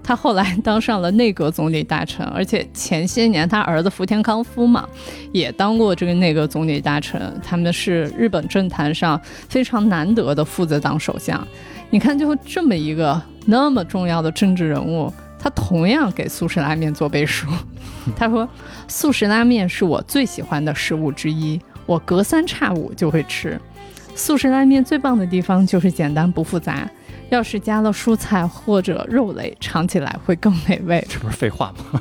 [0.07, 4.87] 他后来当上了内阁总理大臣，而且前些年他儿子福田康夫嘛，
[5.31, 7.19] 也当过这个内阁总理大臣。
[7.43, 11.45] 他们是日本政坛上非常难得的父子党首相。
[11.89, 17.47] 你看，就这么一个那么重要的政治人物，他同样给速食拉面做背书。
[18.15, 18.47] 他说
[18.87, 23.59] ：“速食拉面是我最喜欢的食物之一，我隔三差五就会吃。
[24.13, 26.87] 速食拉面最棒的地方就是简单不复杂。”
[27.29, 31.05] 要是加了蔬菜或者肉类，尝起来会更美味。
[31.09, 31.99] 这不是废话吗？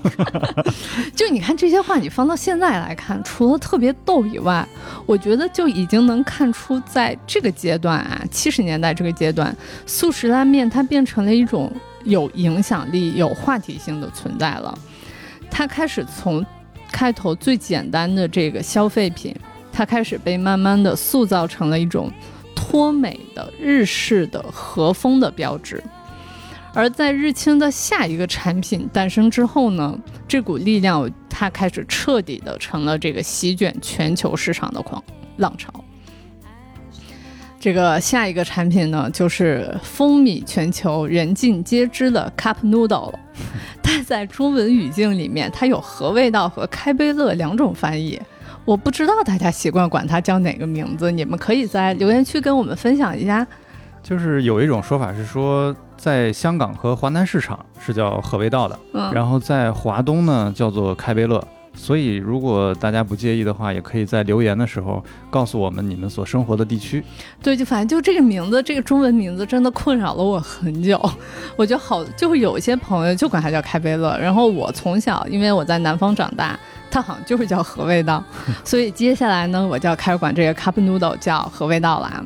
[1.16, 4.66] 就你看这些话，你放到现在来看，除了特别逗以外，
[5.06, 9.56] 我觉得就已经能看出，在这个阶段啊，七十年代这个阶段，
[9.87, 11.72] 速食拉面它变成了一种
[12.04, 14.78] 有影响力、有话题性的存在了。
[15.50, 16.44] 它开始从
[16.92, 19.34] 开头最简单的这个消费品，
[19.72, 22.12] 它开始被慢慢的塑造成了一种。
[22.66, 25.83] 脱美的日式的和风的标志，
[26.72, 29.96] 而在日清的下一个产品诞生之后呢，
[30.27, 35.03] 这股力量它开始彻底的成了这个席卷全球市场的狂
[35.37, 35.72] 浪潮。
[37.61, 43.20] 这个下一个产品呢，就是风靡全球、人尽皆知的 Cup Noodle 了。
[43.83, 48.20] 但在中文语境里面，它有和味道和开杯乐两种翻译。
[48.64, 53.46] 我不知道大家习惯管它叫哪个名字，你们可以在留言区跟我们分享一下。
[54.03, 61.42] 就是有一种说法是说，在香港和华南市场是叫和味道的，嗯，然后在华东呢叫做开杯乐，
[61.74, 67.04] 所以如果大家不介意的话，也可以在留言的时候告诉我们你们所生活的地区。
[67.42, 70.98] 对，就反正就这个名字，这个中文名字真的困扰了我很久。
[71.56, 76.58] 我觉得好，就有一些朋友就管它叫开贝乐，然后我从小因为我在南方长大，
[76.90, 78.24] 它好像就是叫和味道，
[78.64, 82.24] 所以接下来呢，我就要开始管这个 cup noodle 叫和味道了。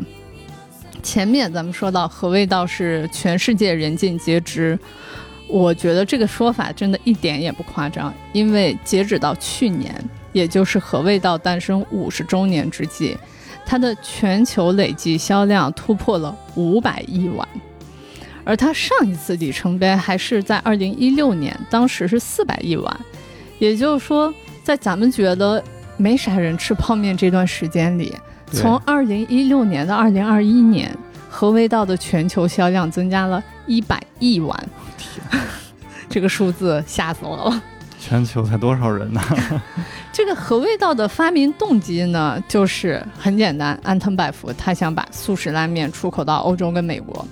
[1.02, 4.78] 前面咱们说到和味道是全世界人尽皆知，
[5.48, 9.94] 我觉得这个说法真的一点也不夸张，因为截止到去年，
[10.32, 13.16] 也就是和味道诞生五十周年之际，
[13.64, 17.48] 它的全球累计销量突破了五百亿碗，
[18.44, 23.00] 而它上一次里程碑还是在二零一六年，当时是四百亿碗，
[23.58, 24.32] 也就是说，
[24.62, 25.62] 在咱们觉得
[25.96, 28.14] 没啥人吃泡面这段时间里。
[28.50, 30.96] 从二零一六年到二零二一年，
[31.28, 34.77] 和味道的全球销量增加了一百亿碗，天，
[36.08, 37.62] 这个数字吓死我了。
[37.98, 39.20] 全球才多少人呢？
[40.12, 47.26] 这个和味道的发明动机呢，就是很简单，安藤百福他想把速食拉面出口到欧洲跟美国，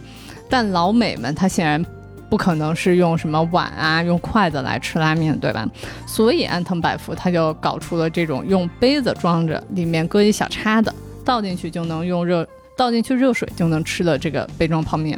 [0.50, 1.84] 但老美们他显然。
[2.28, 5.64] 不可能是用什么碗啊，用筷子来吃拉面，对吧？
[6.08, 10.92] 所以安藤百福他就搞出了这种用杯子装着，里面搁一小叉子，
[11.24, 12.44] 倒进去就能用热
[12.76, 15.16] 倒进去热水就能吃的这个杯装泡面。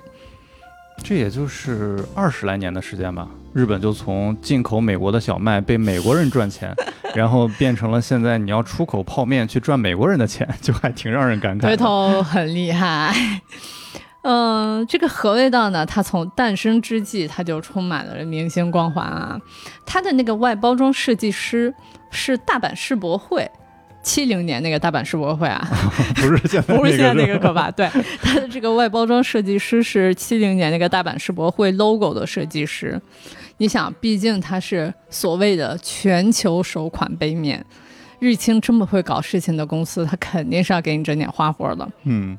[1.02, 3.26] 这也就是二十来年的时间吧，
[3.58, 6.72] 日本就从进口美国的小麦被美国人赚钱，
[7.12, 11.66] 然后变成了现在你要出口泡面去赚美国人的钱， 就还挺让人感慨。
[11.66, 13.12] 回头很厉害。
[14.22, 19.40] 嗯，这个和味道呢，它从诞生之际，它就充满了明星光环啊。
[19.84, 21.74] 它的那个外包装设计师
[22.10, 23.50] 是大阪世博会，
[24.02, 25.66] 七零年那个大阪世博会啊，
[26.16, 27.70] 不是现在不是现在那个可吧？
[27.70, 27.88] 对，
[28.20, 33.00] 它的这个外包装设计师是七零年那个大阪世博会 logo 的设计师。
[33.58, 37.64] 你想，毕竟它是所谓的全球首款杯面，
[38.20, 41.88] 日清这么会搞事情的公司，它肯定是要给你整点花活的。
[42.04, 42.38] 嗯。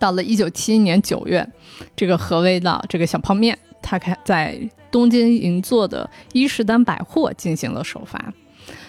[0.00, 1.48] 到了一九七一年九月，
[1.96, 4.56] 这个和味道这个小泡面，它开在
[4.90, 8.32] 东京银座的伊势丹百货进行了首发。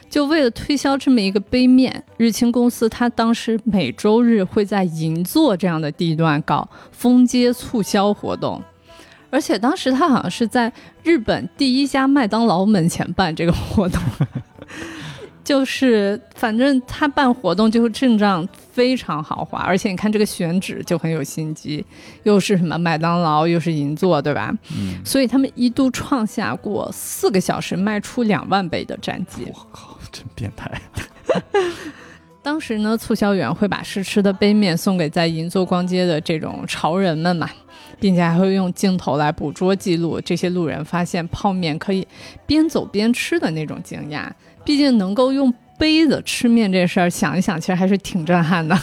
[0.08, 8.62] 就为了推销这么一个杯面，日清公司它当时每周日会在银座这样的地段搞封街促销活动，
[9.30, 10.72] 而且当时他好像是在
[11.04, 14.02] 日本第一家麦当劳门前办这个活动。
[15.42, 21.84] 就是，反正他办活动就是阵仗非常豪华，而且你看这个选址就很有心机，
[22.22, 24.56] 又是什么麦当劳，又是银座，对吧？
[24.78, 25.04] 嗯。
[25.04, 29.48] 所以他们一度创下过四个小时卖出两万杯的战绩。
[29.48, 30.72] 我靠，真变态！
[32.44, 37.50] 当时呢，促销员会把试吃的杯面送给在银座逛街的这种潮人们嘛，
[38.00, 42.08] 并且还会用镜头来捕捉记录这些路人发现泡面可以
[42.46, 44.28] 边走边吃的那种惊讶。
[44.66, 48.78] 毕竟能够用杯子吃面这事儿，想一想，其实还是挺震撼的。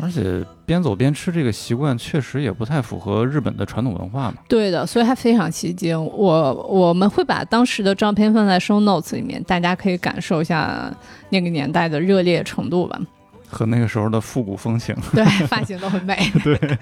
[0.00, 4.34] 而且边走边吃这个习惯，确实也不太符合日本的传统文化嘛。
[4.48, 5.98] 对的，所以还非常吸睛。
[6.06, 10.88] 我我们会把当时的照片放在 show notes 里面，大家可以感受一下
[11.30, 12.96] 那个年代的热烈程度吧。
[13.50, 16.16] 和那个时候的复古风情，对，发型都很美。
[16.44, 16.78] 对，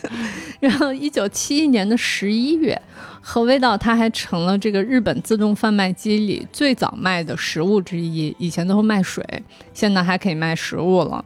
[0.60, 2.80] 然后一九七一年的十一月，
[3.20, 8.34] 和味道它还成了这个日本自动贩卖机里最早卖的食物之一。
[8.38, 9.24] 以前都是卖水，
[9.72, 11.24] 现在还可以卖食物了。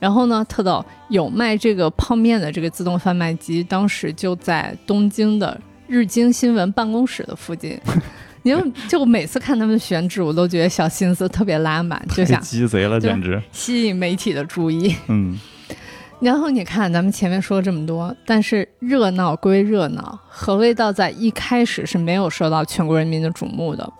[0.00, 7.78] 然后呢，特逗，有卖这个泡面的这个自动贩卖机，当时就在东京的日经新闻办公室的附近。
[8.42, 14.94] 你就就每次看他们的选址，我都觉得小心思特别拉满，就想鸡贼了，简直吸引媒体的注意。
[15.08, 15.38] 嗯，
[16.20, 23.92] 然后你看，咱们前面说了这么多，但是热闹归热闹，何味道在一开始是没有受到全国人民的瞩目的。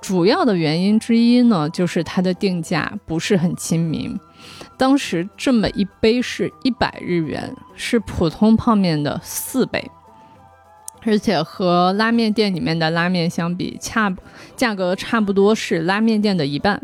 [0.00, 4.18] 主要的原因之一呢，就是它的定价不是很亲民。
[4.76, 9.90] 当时这么一杯是一百日元，是普通泡面的四倍。
[11.04, 14.14] 而且和拉面店里面的拉面相比，差
[14.56, 16.80] 价格差不多是拉面店的一半。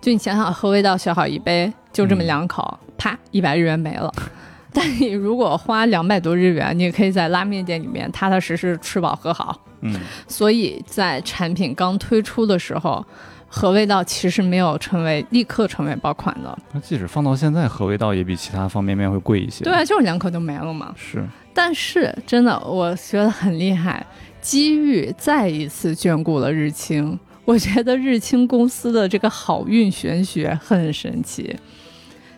[0.00, 4.12] 就你想想，喝味道小好一杯，就这么两口，啪，一百日元没了。
[4.72, 9.60] 但你如果花两百多日元，你也可以在拉面店里面踏踏实实吃饱喝好。
[9.80, 9.94] 嗯，
[10.26, 13.04] 所以在产品刚推出的时候，
[13.48, 16.56] 和味道其实没有成为立刻成为爆款的。
[16.72, 19.64] 那即使放到现在，和味道也比其他方便面会贵一些。
[19.64, 20.94] 对啊，就是两口就没了嘛。
[20.96, 21.26] 是。
[21.58, 24.06] 但是真的，我觉得很厉害，
[24.40, 27.18] 机遇再一次眷顾了日清。
[27.44, 31.56] 我觉得日清公司的这个好运玄学很神奇，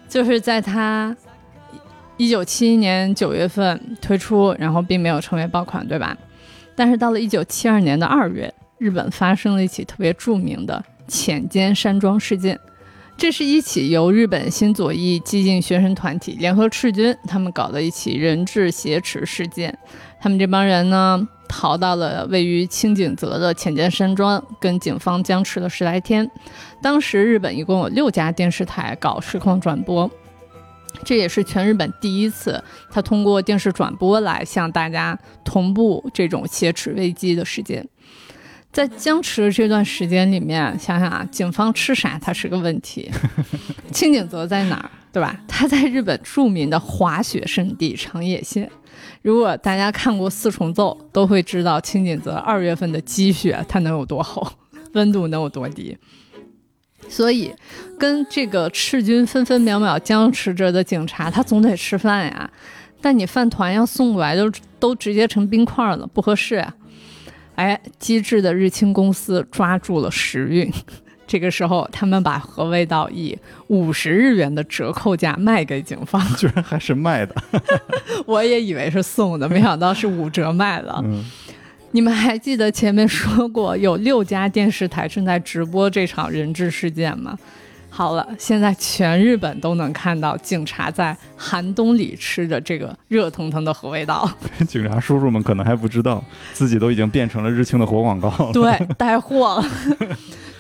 [0.09, 1.15] 就是在它
[2.17, 6.17] 一九七一年九月份推出，然后并没有成为爆款，对吧？
[6.75, 12.59] 但是到了一九七二年的二月，日本发生了一起特别著名的浅间山庄事件，
[13.21, 19.79] 这是一起由日本新左翼激进学生团体联合赤军他们搞的一起人质挟持事件。
[20.19, 26.31] 他们这帮人呢，逃到了位于清景泽的浅间山庄，跟警方僵持了十来天。
[26.83, 30.11] 当时日本一共有六家电视台搞实况转播，
[31.05, 37.87] 这也是全日本第一次，他通过电视转播来向大家同步这种挟持危机的事件。
[38.73, 42.19] 在僵持的这段时间里面，想想啊，警方吃啥？
[42.21, 43.11] 它是个问题。
[43.93, 44.91] 清景泽在哪儿？
[45.13, 45.41] 对吧？
[45.49, 48.71] 他在日本著名的滑雪圣地长野县。
[49.23, 54.47] 如果大家看过四重奏，都会知道清景泽二月份的积雪它能有多厚，
[54.95, 55.99] 温度能有多低。
[57.09, 57.53] 所以，
[57.99, 62.49] 跟这个赤军分分秒秒僵持着的警察，他总得吃饭呀。
[63.01, 66.73] 但你饭团要送过来，都都直接成冰块了，不合适呀。
[67.61, 70.73] 哎，机智的日清公司抓住了时运，
[71.29, 73.37] 这个时候他们把和味道以
[73.67, 77.35] 五十日元的折扣价卖给警方， 居然还是卖的，
[78.25, 81.05] 我也以为是送的，没想到是五折卖了。
[81.91, 87.37] 你们还记得前面说过有六家电视台正在直播这场人质事件吗？
[87.91, 94.31] 好了，现在全日本都能看到警察在寒冬里吃着这个热腾腾的和味道。
[94.67, 96.23] 警察叔叔们可能还不知道，
[96.53, 98.51] 自己都已经变成了日清的活广告。
[98.53, 99.67] 对，带货了，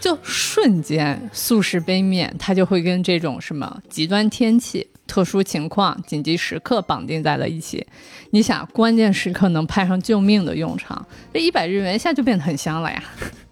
[0.01, 7.87] 就瞬间速食杯面，它就会跟这种什么极端天气、特殊情况、紧急时刻绑定在了一起。
[8.33, 13.03] 你想，关键时刻能派上救命的用场，这一百日元一下就变得很香了呀。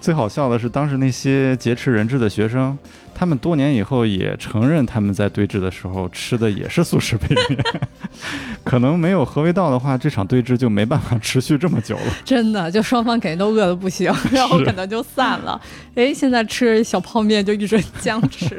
[0.00, 2.76] 最好笑的是，当时那些劫持人质的学生。
[3.12, 7.62] 他们多年以后也承认，他们在对峙的时候吃的也是速食杯面。
[8.64, 12.14] 可能没有合味道的话，这场对峙就没办法持续这么久了。
[12.24, 15.60] 真的，就双方肯定都饿得不行， 然后可能就散了。
[15.94, 18.58] 哎，现在吃小泡面就一直僵持。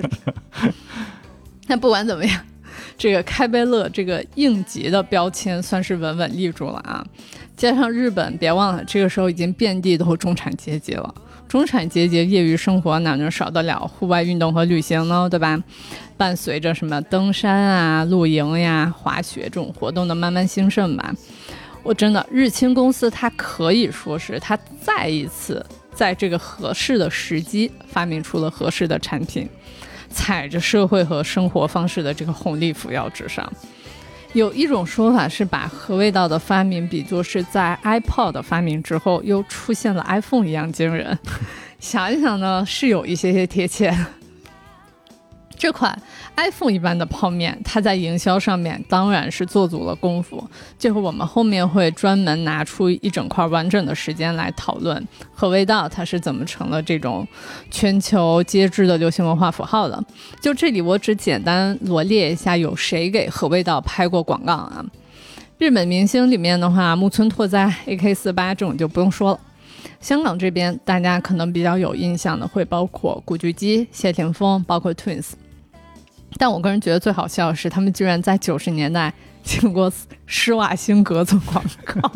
[1.65, 2.39] 那不管怎么样，
[2.95, 7.03] 这个开杯乐这个应急的标签算是稳稳立住了啊。
[7.57, 11.15] 加上日本，别忘了这个时候已经遍地都是中产阶级了。
[11.51, 15.27] 中产阶级业余生活哪能少得了户外运动和旅行呢？
[15.29, 15.61] 对吧？
[16.15, 21.13] 伴随着什么登山啊、露营呀、滑雪这种活动的慢慢兴盛吧。
[21.83, 29.45] 我真的，日清公司它可以说是它再一次在这个合适的时机发明出了合适的产品，
[30.09, 33.51] 踩着社会和生活方式的这个红利扶摇直上。
[34.33, 41.17] 有一种说法是把核味道的发明比作是在 iPod 发明之后又出现了 iPhone 一样惊人。
[41.79, 43.93] 想一想呢，是有一些些贴切。
[45.61, 45.95] 这款
[46.37, 50.43] iPhone 一般的泡面，它在营销上面当然是做足了功夫。
[50.79, 57.27] 这个我们后面会专门拿出一整块完整的时间来讨论和味道它是怎么成了这种
[57.69, 60.03] 全球皆知的流行文化符号的。
[60.41, 64.83] 就这里，我只简单罗列一下有谁给和味道拍过广告啊？
[65.59, 69.39] 日本明星里面的话，木村拓哉、AK 四八这种就不用说了。
[69.99, 75.33] 香港这边大家可能比较有印象的会包括古巨基、谢霆锋，包括 Twins。
[76.37, 79.13] 但我个人觉得最好笑的是，他们居然在九十年代
[79.43, 79.91] 请过
[80.25, 82.11] 施瓦辛格做广告，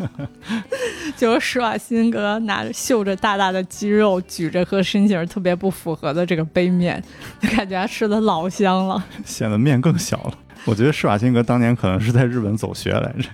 [1.16, 7.02] 就是施瓦辛格拿着秀着大大的肌肉，举着和身形特别不符合的这个杯面，
[7.40, 10.34] 就感觉他吃的老香了，显得面更小了。
[10.64, 13.28] 我觉得施瓦辛格当年可能是在日本走学来着，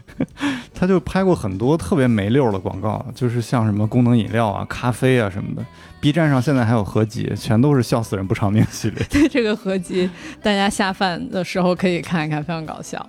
[0.74, 5.64] 他就拍过很多特别没溜的广告，就是像什么功能饮料啊、咖啡啊什么的。
[6.02, 9.06] B 站上现在还有合集，全都是笑死人不偿命系列。
[9.08, 10.10] 对这个合集，
[10.42, 13.06] 大家下饭的时候可以看一看，非常搞笑。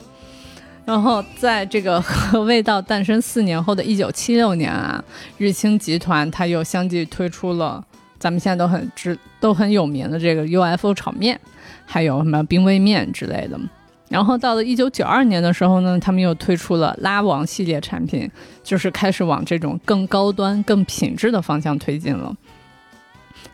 [0.86, 5.04] 然后在这个和味道诞生四年后的一九七六年啊，
[5.40, 7.84] 日清集团它又相继推出了
[8.20, 11.40] 咱们现在都很知都很有名的这个 UFO 炒面，
[11.88, 13.60] 还有什么冰味面之类的。
[14.08, 18.30] 然后到了一九九二年的时候呢，他们又推出了拉王系列产品，
[18.64, 22.32] 就是开始往这种更高端、更品质的方向推进了。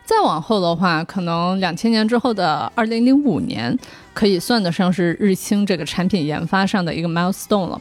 [0.09, 3.77] 再往后的话，可能两千年之后的二零零五年，
[4.11, 7.79] 可以算得上是日清这个产品研发上的一个 milestone 了。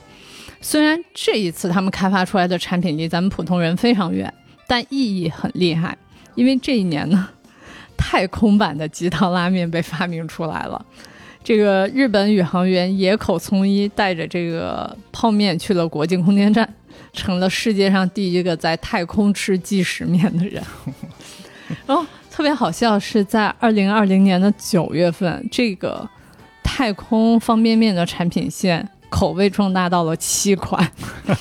[0.60, 4.30] 虽然这一次他们开发出来的产品离咱们普通人非常远，
[4.66, 5.96] 但意义很厉害，
[6.34, 7.26] 因为这一年呢，
[7.96, 10.84] 太空版的鸡汤拉面被发明出来了。
[11.42, 16.68] 这个日本宇航员野口聪一带着这个泡面去了国际空间站，
[17.14, 20.62] 成了世界上第一个在太空吃即食面的人。
[21.86, 22.04] 然 后
[22.38, 26.08] 特别好笑是在二零二零年的九月份，这个
[26.62, 30.88] 太空方便面的产品线口味壮大到了七款。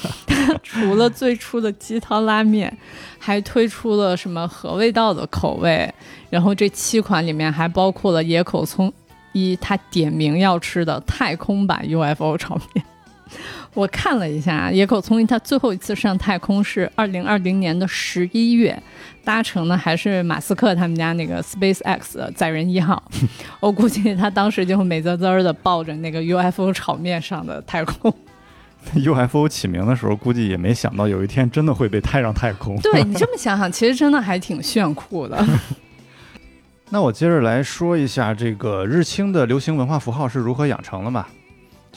[0.64, 2.76] 除了最初的鸡汤拉面，
[3.20, 5.94] 还推出了什么和味道的口味。
[6.32, 8.92] 然后这七款里面还包括了野口聪
[9.34, 12.84] 一他点名要吃的太空版 UFO 炒面。
[13.74, 18.82] 我看了一下，野口聪一他最后一次上太空是二零二零年的十一月，
[19.24, 23.02] 搭乘的还是马斯克他们家那个 SpaceX 的载人一号。
[23.60, 28.14] 我估计他当时就美滋滋的抱着那个 UFO 炒面上的太空。
[28.96, 32.80] UFO 起名的时候，估计也没想到有一天真的会被带上太空。
[32.80, 35.46] 对你这么想想，其实真的还挺炫酷的。
[36.90, 41.28] 那我接着来说一下这个日清的流行文化符号是如何养成的吧。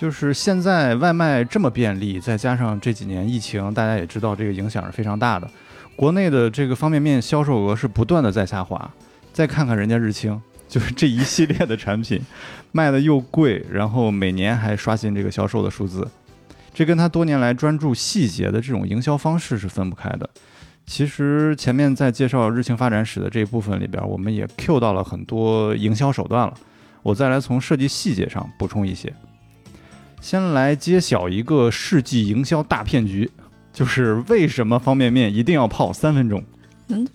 [0.01, 5.47] 就是现在外卖这么便利，再加上这几年疫情，大家也知道这个影响是非常大的。
[5.95, 8.91] 国内的这个方便面销售额是不断的在下滑。
[9.31, 12.19] 再看看人家日清，就是这一系列的产品
[12.73, 16.09] 卖的又贵，然后每年还刷新这个销售的数字，
[16.73, 20.27] 这跟他多年来专注细节的这种营销方式是分不开的。
[20.87, 26.55] 其实前面在介绍日清发展史的这一部分里边，我们也 Q 到了很多营销手段了。
[27.03, 29.13] 我再来从设计细节上补充一些。
[30.21, 33.31] 先来揭晓一个世纪营销大骗局，
[33.73, 36.43] 就是为什么方便面一定要泡三分钟？
[36.89, 37.07] 嗯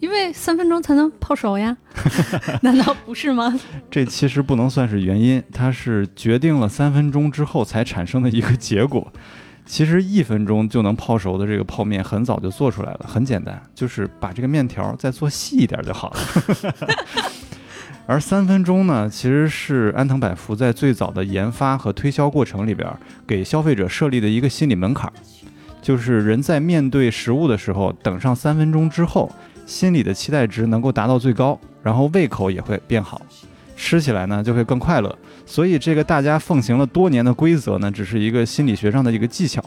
[0.00, 1.74] 因为三分钟才能泡熟呀，
[2.60, 3.58] 难道不是吗？
[3.90, 9.10] 这其实不能算是原因，它是决定了三分钟之后才产生的一个结果。
[9.64, 16.18] 其实一分钟就能泡熟的这个泡面，很早就做出来了，很简单，就是把这个面条再做细一点就好了。
[18.06, 22.86] 而三分钟呢，其实是安藤百福在最早的研发和推销过程里边，
[23.26, 25.10] 给消费者设立的一个心理门槛，
[25.80, 29.32] 就是人在面对食物的时候，等上三分钟之后，
[29.64, 33.22] 心里的期待值能够达到最高，然后胃口也会变好，
[33.74, 35.18] 吃起来呢就会更快乐。
[35.46, 39.64] 所以这个大家奉行了多年的规则呢，只是一个心理学上的一个技巧。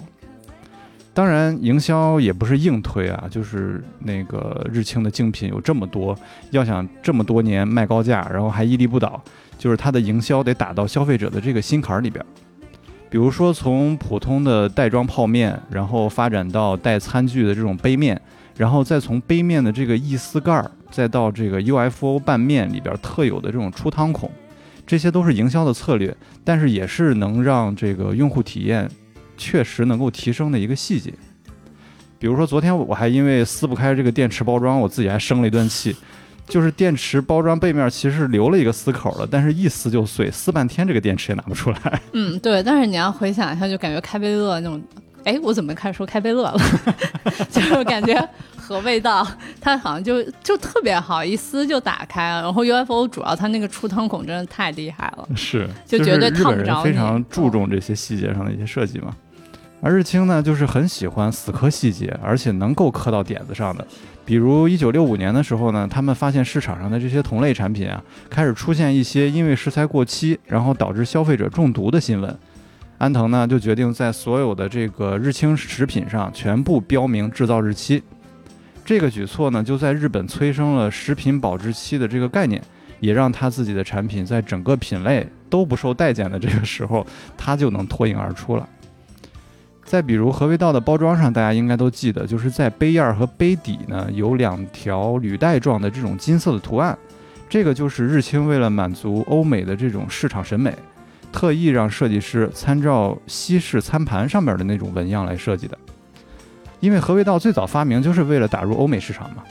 [1.17, 6.15] 当然，营销也不是硬推啊，就是那个日清的竞品有这么多，
[6.51, 9.19] 要想这么多年卖高价，然后还屹立不倒，
[9.57, 12.23] 就是它的营销得打到消费者的这个心坎儿里边。
[13.09, 18.21] 比如说，从普通的袋装泡面，然后发展到带餐具的这种杯面，
[18.55, 24.29] 然后再从杯面的这个易撕盖儿，再到这个 UFO 拌面里边特有的这种出汤孔，
[24.85, 28.87] 这些都是营销的策略，但是也是能让这个用户体验
[29.37, 31.13] 确实能够提升的一个细节。
[32.19, 35.95] 比如说，昨天我还因为撕不开这个电池包装，我自己还生了一顿气。
[36.47, 42.01] 就是电池包装背面其实是留了一个撕口的，但是一撕就碎，撕半天这个电池也拿不出来。
[42.13, 42.63] 嗯，对。
[42.63, 44.81] 但是你要回想一下，就感觉开杯乐那种，
[45.25, 46.57] 哎，我怎么开始说开杯乐了？
[47.51, 48.17] 就是感觉
[48.55, 49.27] 和味道，
[49.59, 52.43] 它好像就就特别好，一撕就打开了。
[52.43, 59.13] 然后 UFO 主要它那个出汤孔真的太厉害了，是，就绝对烫不着非常注重这些细节上的一些设计嘛。
[59.87, 63.87] 而日清呢，就是很喜欢死磕细节，而且能够磕到点子上的。
[64.25, 72.37] 比如一九六五年的时候呢，他们发现市场上的这些同类产品啊，开始出现一些因为食材过期，然后导致消费者中毒的新闻。
[72.97, 78.03] 安藤呢就决定在所有的这个日清食品上全部标明制造日期。
[78.83, 82.61] 这个举措呢，就在日本催生了食品保质期的这个概念，
[82.99, 87.07] 也让他自己的产品在整个品类都不受待见的这个时候，
[87.37, 88.67] 他就能脱颖而出了。
[89.87, 96.95] 再比如和味道的包装上，大家应该都记得，就是在杯沿和杯底呢有两条履带状的这种金色的图案，
[97.47, 100.75] 这个就是日清为了满足欧美的这种市场审美，
[101.31, 105.77] 特意让设计师参照西式餐盘上面的那种纹样来设计的。
[106.81, 109.43] 因为和味道最早发明就是为了打入欧美市场嘛。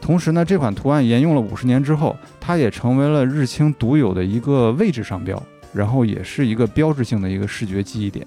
[0.00, 5.40] 同时呢，这款图案沿用了五十年之后，它也成为了日清独有的一个位置商标，
[5.72, 8.26] 然后也是一个标志性的一个视觉记忆点。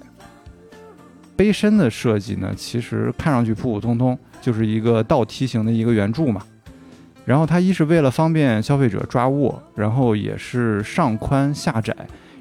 [1.38, 6.42] 杯身的设计呢，其实看上去普普通通，就是一个倒梯形的一个圆柱嘛。
[7.24, 11.94] 然后它一是为了方便消费者抓握，然后也是上宽下窄，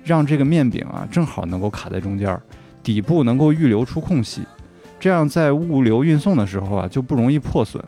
[0.03, 2.41] 让这个面饼啊正好能够卡在中间儿，
[2.81, 4.41] 底部能够预留出空隙，
[4.99, 7.83] 这样在物流运送的时候啊就不容易破损，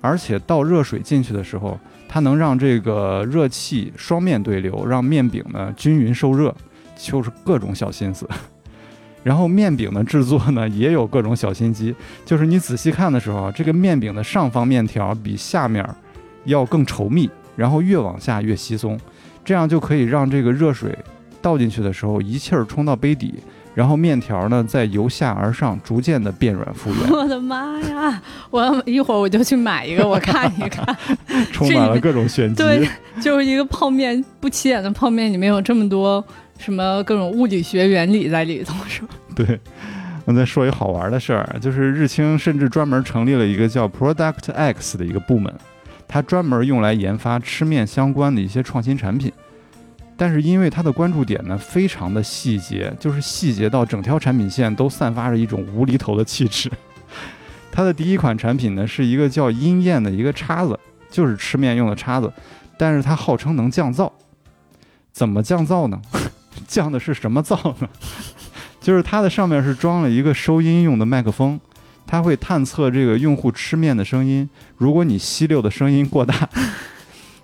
[0.00, 6.54] 而且倒热水进去的时候，它能让这个热气双面对流，让面饼呢均匀受热，
[6.96, 8.26] 就是各种小心思。
[9.24, 11.92] 然后面饼的制作呢，也有各种小心机，
[12.24, 15.84] 就是你仔细看的时候啊，这个面饼的上方面条比下面
[16.44, 19.00] 要更稠密，然后越往下越稀松，
[19.44, 20.96] 这样就可以让这个热水
[21.40, 23.34] 倒进去的时候一气儿冲到杯底，
[23.74, 28.22] 然后面条呢再由下而上逐渐的变软复原， 我的妈呀！
[28.50, 30.84] 我要一会儿我就去买一个，我看一看。
[31.50, 32.62] 充满了各种玄机。
[32.62, 32.88] 对，
[33.20, 36.24] 就是一个泡面不起眼的泡面，里面有这么多
[36.64, 39.08] 什么各种物理学原理在里头，是吧？
[39.36, 39.60] 对。
[40.24, 45.54] 我再说一好玩的事儿，就是日清甚至专门成立了一个叫 Product X 的一个部门，
[46.08, 49.30] 它专门用来研发吃面相关的一些创新产品。
[50.16, 56.70] 但是因为它的关注点呢非常的细节，就是细节到整条产品线都散发着一种无厘头的气质。
[57.70, 60.78] 它的第一款产品呢是一个叫鹰燕的一个叉子，
[61.10, 62.32] 就是吃面用的叉子，
[62.78, 64.10] 但是它号称能降噪。
[65.12, 66.00] 怎么降噪呢？
[66.66, 67.88] 降的是什么噪呢？
[68.80, 71.58] 就是它的上面是装了一个收音用的麦克风，
[72.06, 76.48] 它会探测这个用户吃面的声音，如果你吸溜的声音过大。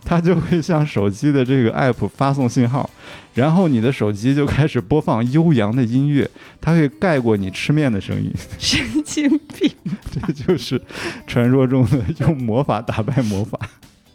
[0.02, 2.88] 它就会向手机的这个 app 发送信号，
[3.34, 8.32] 然后你的手机就开始播放悠扬的音乐，它会盖过你吃面的声音。
[8.58, 9.70] 神经病！
[10.10, 10.80] 这就是
[11.26, 13.58] 传说中的用魔法打败魔法。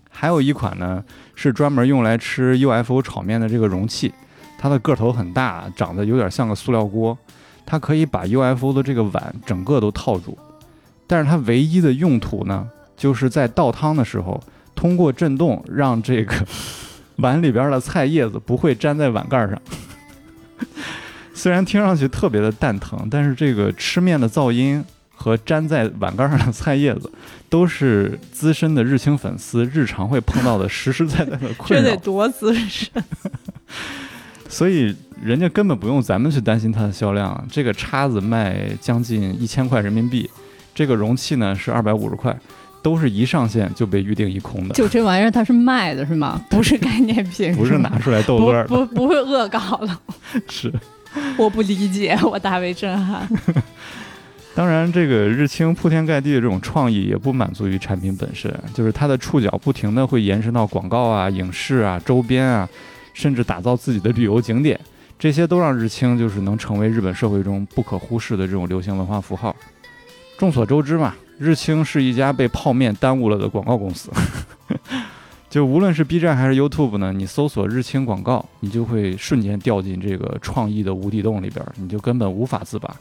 [0.10, 1.04] 还有一款呢，
[1.36, 4.12] 是专门用来吃 UFO 炒面的这个容器，
[4.66, 7.16] 它的个头很大，长得有点像个塑料锅，
[7.68, 10.36] 它可以把 UFO 的这个碗整个都套住。
[11.06, 14.42] 但是它唯一的用途呢，就是在倒汤的时候。
[14.76, 16.36] 通过震动让这个
[17.16, 19.60] 碗里边的菜叶子不会粘在碗盖上。
[21.34, 24.84] 虽然听上去特别的蛋疼，但是这个吃面的噪音
[25.16, 27.10] 和粘在碗盖上的菜叶子，
[27.50, 31.86] 都是资深的日清粉丝日常会碰到的实实在在的困扰。
[31.86, 32.92] 这得多资深！
[34.56, 37.46] 所以人家根本不用咱们去担心它的销量。
[37.52, 40.30] 这个叉子卖将近一千块人民币，
[40.74, 42.34] 这个容器呢是二百五十块。
[42.82, 46.40] 都是一上线就被预定一空的，就这玩意儿它是卖的是吗？
[46.52, 50.00] 不是概念品，不是拿出来逗乐的，不不会恶搞了。
[50.48, 50.72] 是，
[51.36, 53.28] 我不理解，我大为震撼。
[54.54, 62.70] 当然，这个日清铺天盖地的这种创意也不满足于产品本身，就是它的触角不停的会延伸到广告啊、影视啊、周边啊，
[63.16, 64.80] 甚至打造自己的旅游景点，
[65.18, 69.56] 这些都让日清就是能成为日本社会中不可忽视的这种流行文化符号。
[70.38, 71.16] 众所周知嘛。
[71.38, 74.10] 日清是一家被泡面耽误了的广告公司，
[75.52, 82.96] 就无论是 B 站还是 YouTube 呢，你搜索日清广告，你就会瞬间掉进这个创意的无底洞里边，你就根本无法自拔。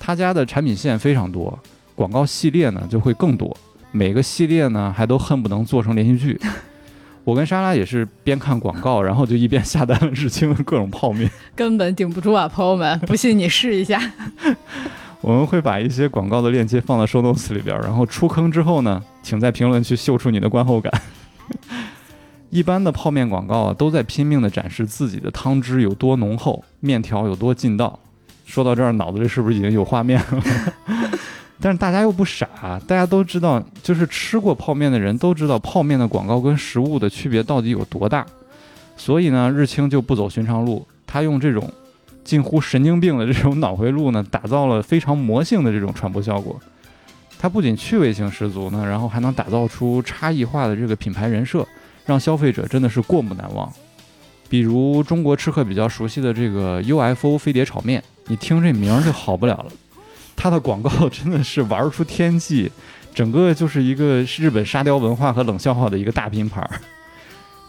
[0.00, 1.58] 他家的产品线非常多，
[1.94, 3.54] 广告系列呢就会更多，
[3.90, 6.40] 每个系列呢还都恨不能做成连续剧。
[7.28, 14.00] 我跟莎拉也是边看广告，然后就一边下单了日清的各种泡面， 根本顶不住啊，朋友们，不信你试一下。
[15.20, 20.90] 我们会把一些广告的链接放到收 notes 里边，然后出坑之后呢，请在评论区秀出你的观后感。
[22.48, 28.00] 一般的泡面广告啊，都在拼命的展示自己的汤汁有多浓厚，面条有多劲道。
[28.46, 30.42] 说到这儿，脑子里是不是已经有画面了？
[31.60, 38.24] 但是大家又不傻，大家都知道，就是吃过泡面的人都知道，泡面的广告跟食物的区别到底有多大。
[38.96, 41.70] 所以呢，日清就不走寻常路，他用这种。
[42.24, 46.60] 近乎神经病的这种脑回路呢，打造了非常魔性的这种传播效果。
[47.38, 51.66] 它不仅趣味性十足呢，然后还能打造出差异化的这个品牌人设，
[52.04, 53.72] 让消费者真的是过目难忘。
[54.46, 59.72] 比如中国吃客比较熟悉的这个 UFO 飞碟炒面，你听这名儿就好不了了。
[60.40, 62.70] 它的广告真的是玩出天际，
[63.12, 66.64] 整个就是一个日本沙雕文化和冷笑话的一个大拼盘。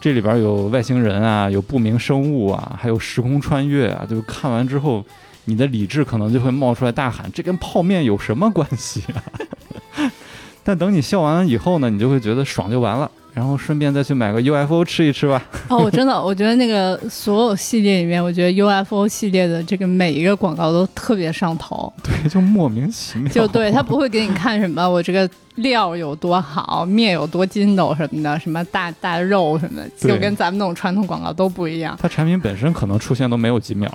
[0.00, 5.04] 这里边有外星人啊，有不明生物啊，还有时空穿越啊，就看完之后，
[5.46, 9.20] 你的理智可能就会冒出来大喊：“这跟泡面有什么关系啊？”
[10.62, 13.10] 但等你笑完了以后呢，你就会觉得爽就完了。
[13.32, 15.42] 然后顺便再去买个 UFO 吃一吃吧。
[15.68, 21.92] 哦，我真的，我觉得那个所有系列里面，我觉得 UFO 系列的这个每一个广告都特别上头。
[22.02, 23.32] 对，就莫名其妙。
[23.32, 31.96] 就对他不会给你看什么我这个料有多好，面有多筋斗什么的，什么大大肉什么的，就跟咱们那种传统广告都不一样。
[32.00, 33.90] 它产品本身可能出现都没有几秒，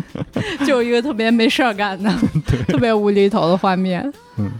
[0.66, 2.10] 就一个特别没事儿干的，
[2.68, 4.10] 特别无厘头的画面。
[4.36, 4.50] 嗯。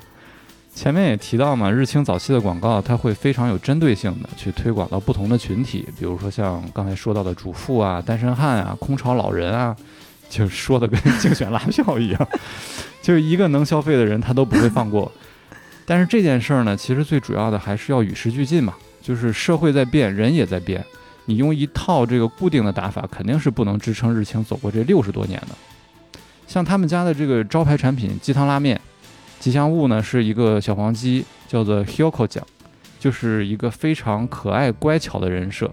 [0.80, 9.76] 前面也提到嘛，日清早期的广告，它会非常有针对性的去推广到不同的群体，比如说像刚才说到的主妇啊、单身汉啊、空巢老人啊，
[10.30, 12.28] 就说的跟竞选拉票一样，
[13.02, 15.12] 就是一个能消费的人他都不会放过。
[15.84, 18.72] 但是这件事儿呢，其实最主要的还是要与时俱进嘛，
[19.02, 20.82] 就是社会在变，人也在变，
[21.26, 25.48] 你用一套这个固定的打法，肯定是不能支撑日清走过这六十多年的。
[26.46, 28.80] 像他们家的这个招牌产品鸡汤拉面。
[29.40, 32.44] 吉祥物呢是一个小黄鸡，叫做 Hyoko 酱，
[33.00, 35.68] 就是一个非常可爱乖巧的人设。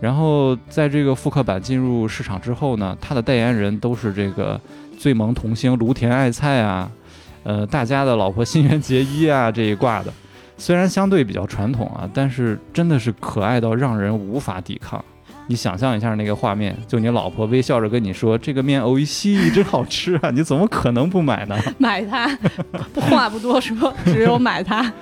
[0.00, 4.60] 然后在这个复刻版进入市场之后呢，它的代言人都是这个
[4.96, 6.88] 最萌童星芦田爱菜啊，
[7.42, 10.12] 呃，大家的老婆新垣结衣啊这一挂的。
[10.58, 15.02] 虽然相对比较传统啊，但是真的是可爱到让人无法抵抗。
[15.48, 21.58] 你想象一下那个画面，就你老婆微笑着跟你说：“这个面欧一西真好吃啊！”你怎么可能不买呢？
[21.78, 22.28] 买它，
[22.94, 24.92] 话不多说， 只有买它。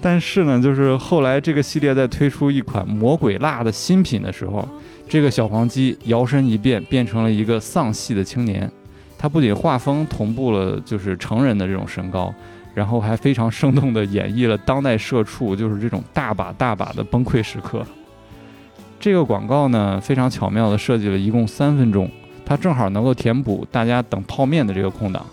[0.00, 4.66] 但是呢，就是后来这个系列在推出一款魔鬼辣的新品的时候，
[5.08, 8.70] 这个小黄鸡摇身一变，变成了一个丧系的青年。
[9.18, 12.32] 他不仅画风同步了，就是成人的这种身高，
[12.72, 17.84] 然后还非常生动地演绎了当代社畜就是这种大把大把的崩溃时刻。
[18.98, 22.10] 这个广告呢，非常巧妙地设计了一共三分钟，
[22.44, 25.24] 它正好能够填补大家等泡面的这个空档。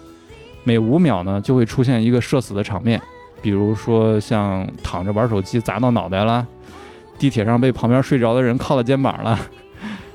[0.64, 3.01] 每五秒呢，就会出现一个社死的场面，
[3.41, 6.45] 比如说像躺着玩手机砸到脑袋了，
[7.18, 9.38] 地铁上被旁边睡着的人靠了肩膀了，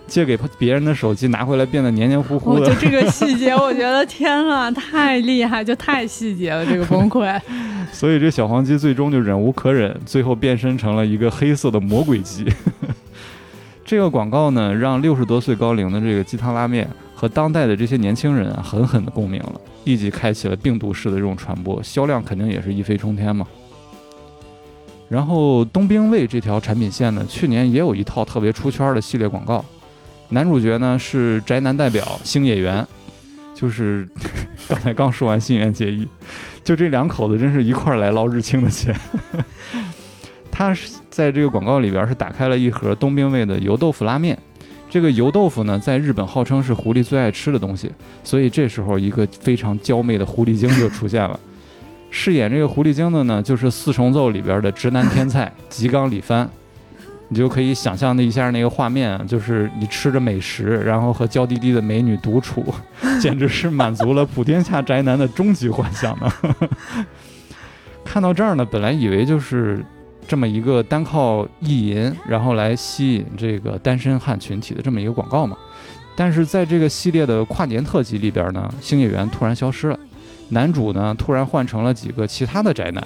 [0.07, 2.67] 借给别人的手机拿回来变得黏黏糊糊的。
[2.67, 7.39] 就这个细节，我觉得天啊，太厉害，就太细节了，这个崩溃。
[7.93, 12.47] 所以这小黄鸡最终就忍无可忍，最后变身成了一个黑色的魔鬼鸡。
[13.89, 23.47] 这个广告呢，让六十多岁高龄的这个鸡汤拉面和当代的这些年轻人啊，狠狠的共鸣了，立即开启了病毒式的这种传播，销量肯定也是一飞冲天嘛。
[25.09, 29.65] 然后冬兵卫这条产品线呢，去年也有一套特别出圈的系列广告，
[30.29, 32.87] 男主角呢是宅男代表星野源，
[33.55, 34.07] 就是
[34.69, 36.07] 刚才刚说完新垣结衣，
[36.63, 38.95] 就这两口子真是一块儿来捞日清的钱。
[40.59, 44.37] 他是在这个广告里边是打开了一盒冬兵卫的油豆腐拉面，
[44.91, 47.89] 这个油豆腐呢，在日本号称是狐狸最爱吃的东西，
[48.25, 51.39] 所以这时候一个非常娇媚的狐狸精就出现了。
[52.11, 56.51] 饰演这个狐狸精的呢，就是四重奏里边的直男天才吉冈里帆，
[57.29, 62.75] 你就可以想象的一下那个画面，就是你吃着美食，然后和娇滴滴的美女独处，
[63.23, 66.33] 简直是满足了普天下宅男的终极幻想呢。
[68.05, 69.81] 看到这儿呢，本来以为就是。
[70.29, 75.57] 这么一个单靠意淫，然后来吸引这个单身汉群体的这么一个广告嘛，
[76.15, 79.99] 但是在这个系列的跨年特辑里边呢，星野源突然消失了，
[80.51, 83.03] 男主呢突然换成了几个其他的宅男，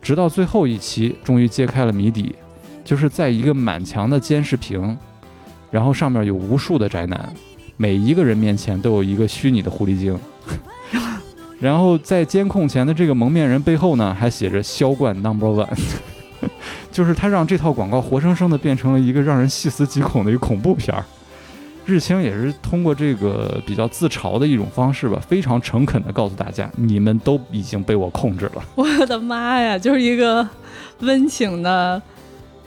[0.00, 2.32] 直到最后一期终于揭开了谜底，
[2.84, 4.96] 就是在一个满墙的监视屏，
[5.72, 7.34] 然后上面有无数的宅男，
[7.76, 10.16] 每一个人面前都有一个虚拟的狐狸精，
[11.58, 15.68] 然后在监控前的这个蒙面人背后呢，还写着销冠 Number One。
[16.90, 21.04] 就是他让这套广告活生生的变成了一个让人细思极恐的一个恐怖片儿。
[21.84, 28.62] 日清也是通过这个比较自嘲的一种方式吧，非常诚恳的告诉大家，你们都已经被我控制了。
[28.76, 30.48] 我的妈呀，就是一个
[31.00, 32.00] 温情的、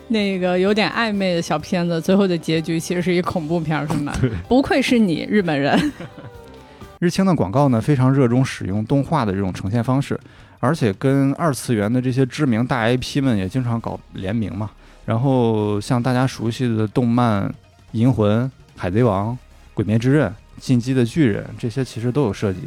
[0.10, 4.12] 那个有点暧昧的小片子，最后的结局其实是一恐怖片，是吗？
[4.20, 5.94] 对，不愧是你，日本人。
[7.00, 10.20] 日清的广告呢，非常热衷使用动画的这种呈现方式。
[10.66, 14.72] 而且跟二次元的这些知名大 IP 们也经常搞联名嘛，
[15.06, 17.44] 然后像大家熟悉的动漫
[17.92, 18.44] 《银魂》
[18.76, 19.30] 《海贼王》
[19.74, 20.28] 《鬼灭之刃》
[20.60, 22.62] 《进击的巨人》这些其实都有涉及。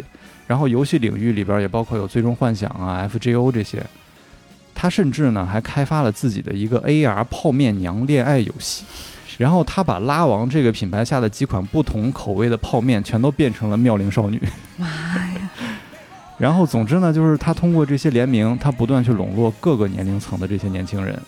[0.47, 3.85] 然后游戏领域里边也包括有《最终幻想》啊、FGO 这些。
[4.75, 8.85] 他甚至呢还开发了自己的一个 AR 泡面娘恋爱游戏，
[9.37, 14.41] 然后他把拉王这个品牌下的几款不同口味的泡面全都变成了妙龄少女。
[14.77, 15.28] 妈呀！
[16.39, 21.21] 然后，总之呢，就是他通过这些联名，他不断去笼络各个年龄层的这些年轻人。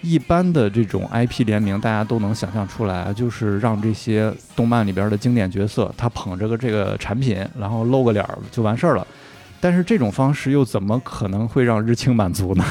[0.00, 9.06] 一般的这种 IP 联名，大家都能想象出来，就是让这些动漫里边的经典角色，他捧着个这个产品，然后露个脸儿就完事儿了。
[9.60, 12.64] 但是这种方式又怎么可能会让日清满足呢？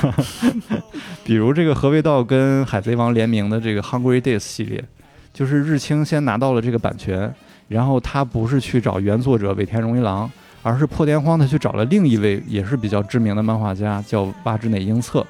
[1.24, 4.84] 比如这个何味道跟海贼王联名的这个 Hungry Days 系列，
[5.34, 7.34] 就是日清先拿到了这个版权，
[7.70, 10.30] 然后他不是去找原作者尾田荣一郎。
[10.64, 15.26] 而是破天荒的去找了另一位也是比较知名的漫画家，叫八之内英策，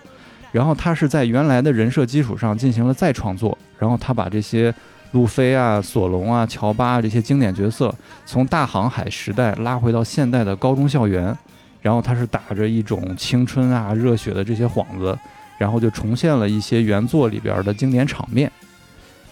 [0.51, 4.73] 然后他是在原来的人设基础上进行了再创作，然后他把这些
[5.11, 7.93] 路飞啊、索隆啊、乔巴这些经典角色
[8.25, 11.37] 从大航海时代拉回到现代的高中校园，
[11.81, 15.17] 然后他是打着一种青春啊、热血的这些幌子，
[15.57, 18.51] 然后就重现了一些原作里边的经典场面，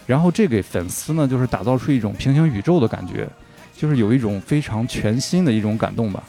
[0.06, 3.28] 然后这给粉丝呢就是打造出一种平行宇宙的感觉。
[3.80, 6.22] 就是有一种非常全新的一种感动吧，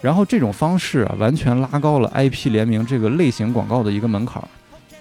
[0.00, 4.48] 然后这种方式啊，完全拉高了 IP 联名这个类型广告的一个门槛儿。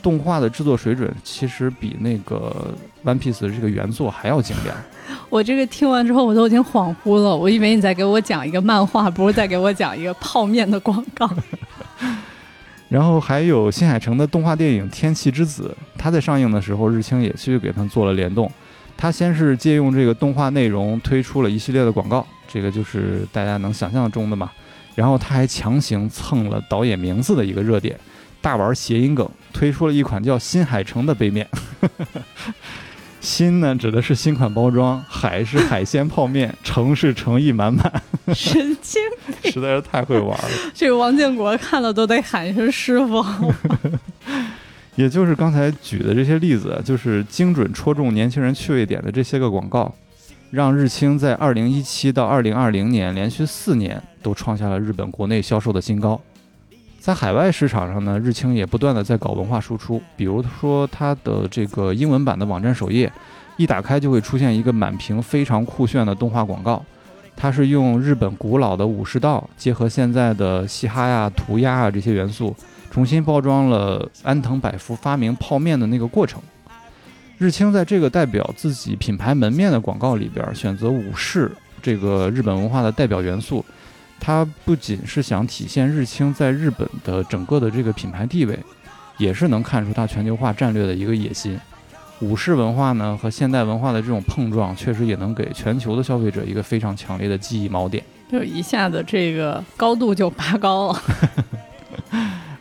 [0.01, 2.75] 动画的制作水准其实比那个
[3.05, 4.75] One Piece 的这个原作还要精良。
[5.29, 11.29] 我这个听完之后，我都已经恍惚了，我以为你在给我讲一个漫画，不是在给我讲一个泡面的广告。
[12.89, 18.51] 然后还有新海诚的动画电影《天气之子》，它在上映的时候，日清也去给它做了联动。
[18.97, 24.51] 他先是借用这个动画内容推出了一系列的广告，这个就是大家能想象中的嘛。
[24.95, 27.99] 然后他还强行蹭了导演名字的一个热点，
[28.41, 31.47] 大玩谐音梗，推出了一款叫新海诚的杯面。
[33.19, 37.91] 新呢指的是新款包装，海是海鲜泡面，诚是诚意满满，
[38.33, 39.01] 神经
[39.41, 40.49] 病，实在是太会玩了。
[40.73, 43.25] 这个王建国看了都得喊一声师傅。
[44.95, 49.93] 也就是刚才举的这些例子，就是精准戳中年轻人趣味点的这些个广告，
[50.51, 56.19] 让日清在二零一七到二零二零年连续四年都创下了日本国内销售的新高。
[56.97, 63.11] 在海外市场上呢，日清也不断的在搞文化输出，比如说它的这个英文版的网站首页，
[63.57, 66.83] 一打开就会出现一个满屏非常酷炫的动画广告，
[67.35, 72.55] 它是用日本古老的武士道结合现在的嘻哈呀、涂鸦啊这些元素。
[72.95, 76.41] 重新包装了安藤百福发明泡面的那个过程。
[77.37, 83.65] 日清在这个代表自己品牌门面的广告里边，选择武士这个日本文化的代表元素，
[84.17, 88.57] 它不仅是想体现日清在日本的整个的这个品牌地位，
[89.17, 91.59] 也是能看出它全球化战略的一个野心。
[92.21, 101.01] 武士文化呢和现代文化的这种碰撞，确实也能给全球的消费者一个非常强烈的记忆锚点，就一下子这个高度就拔高了。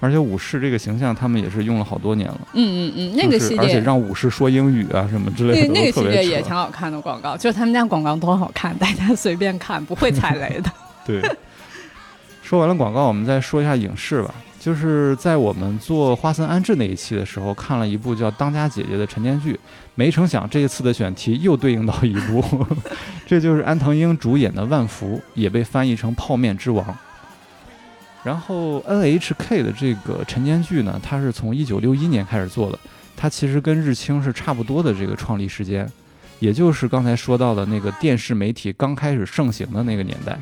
[0.05, 2.41] 而且武士这个形象，他们也是用了好多年了。
[2.53, 10.71] 嗯嗯嗯，那个系列，而且让武士说英语啊什么之类的，那那个系列也挺好看的广告，就他们家广告多好看，大家随便看不会踩雷的。
[11.07, 11.23] 对，
[12.43, 14.35] 说完了广告，我们再说一下影视吧。
[14.61, 19.59] 就是在我们做花森安置那一期的时候，看了一部叫《当家姐姐》的陈年剧，
[19.95, 22.43] 没成想这一次的选题又对应到一部，
[23.27, 26.83] 这就是安藤英主演的《万福》，也被翻译成《泡面之王》。
[28.25, 32.79] 然后 N H K 的这个晨间剧呢，它是从一九六一年开始做的，
[33.15, 35.87] 它其实跟日清是差不多的这个创立时间，
[36.39, 40.39] 也就是刚才说到的那个电视媒体刚开始盛行的那个年代。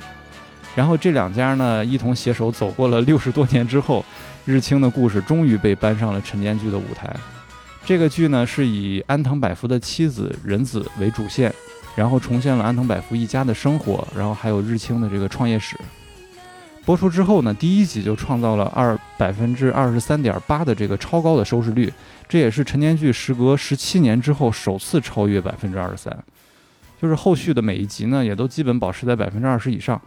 [0.77, 4.05] 然后这两家呢一同携手走过了六十多年之后，
[4.45, 7.15] 日清的故事终于被搬上了晨间剧的舞台。
[7.85, 11.53] 这个剧呢是以安藤百福的妻子仁子为主线，
[11.97, 15.77] 然后重现了安藤百福一家的生活，然后还有日清的这个创业史。
[16.85, 21.93] 播出之后呢，第一集就创造了二百分之二十三点八的这个超高的收视率，
[22.29, 26.17] 这也是陈年剧时隔十七年之后首次超越百分之二十三。
[27.01, 30.01] 就是后续的每一集呢，也都基本保持在百分之二十以上，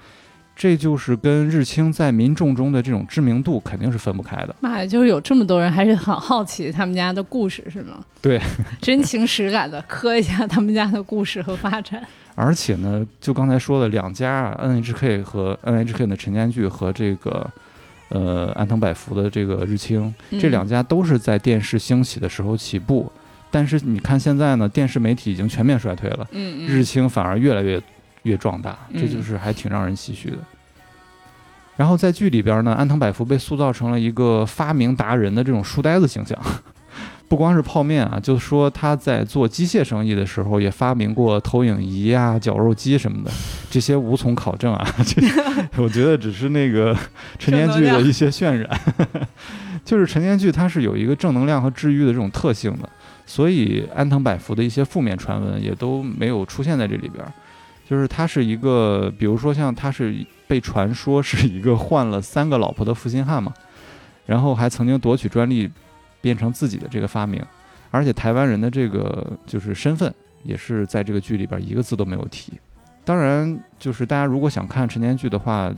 [0.56, 4.56] 这就是跟日清在民众中的这种知名度肯定是分不开的。
[4.62, 8.00] 妈呀，就是有这么多人还是很好奇他们家的故事是吗？
[8.22, 8.40] 对，
[8.82, 12.02] 真情实感的磕一下他们家的故事和发展。
[12.36, 17.50] 而且呢，就刚才说的两家 NHK 和 NHK 的晨间剧和这个，
[18.10, 23.10] 呃，安藤百福的这个日清，这两家都是在电视兴起的时候起步。
[23.50, 26.28] 但是你看现在呢，电视媒体已经全面衰退了，
[26.68, 27.82] 日清反而越来越
[28.24, 30.38] 越壮大，这就是还挺让人唏嘘的。
[31.78, 36.38] 然后在剧里边呢，安藤百福被塑造成了一个发明达人的这种书呆子形象。
[37.28, 43.32] 不光是泡面啊，就说他在做机械生意的时候，也发明过投影仪啊、绞肉机什么的，
[43.70, 44.88] 这些无从考证啊。
[45.04, 45.22] 这
[45.82, 46.96] 我觉得只是那个
[47.40, 48.70] 陈年剧的一些渲染，
[49.84, 52.88] 就是陈年剧它是有一个正能量和治愈的这种特性的，
[53.26, 57.26] 所以安藤百福的一些负面传闻也都没有出现在这里边。
[57.90, 60.16] 就是他是一个，比如说像他是
[60.48, 63.52] 被传说是一个换了三个老婆的负心汉嘛，
[64.28, 65.72] 然后还曾经夺取专利。
[66.26, 67.40] 变成自己的这个发明，
[67.92, 70.12] 而且台湾人的这个就是身份
[70.42, 72.54] 也是在这个剧里边一个字都没有提。
[73.04, 75.72] 当然，就是大家如果想看陈年剧的话，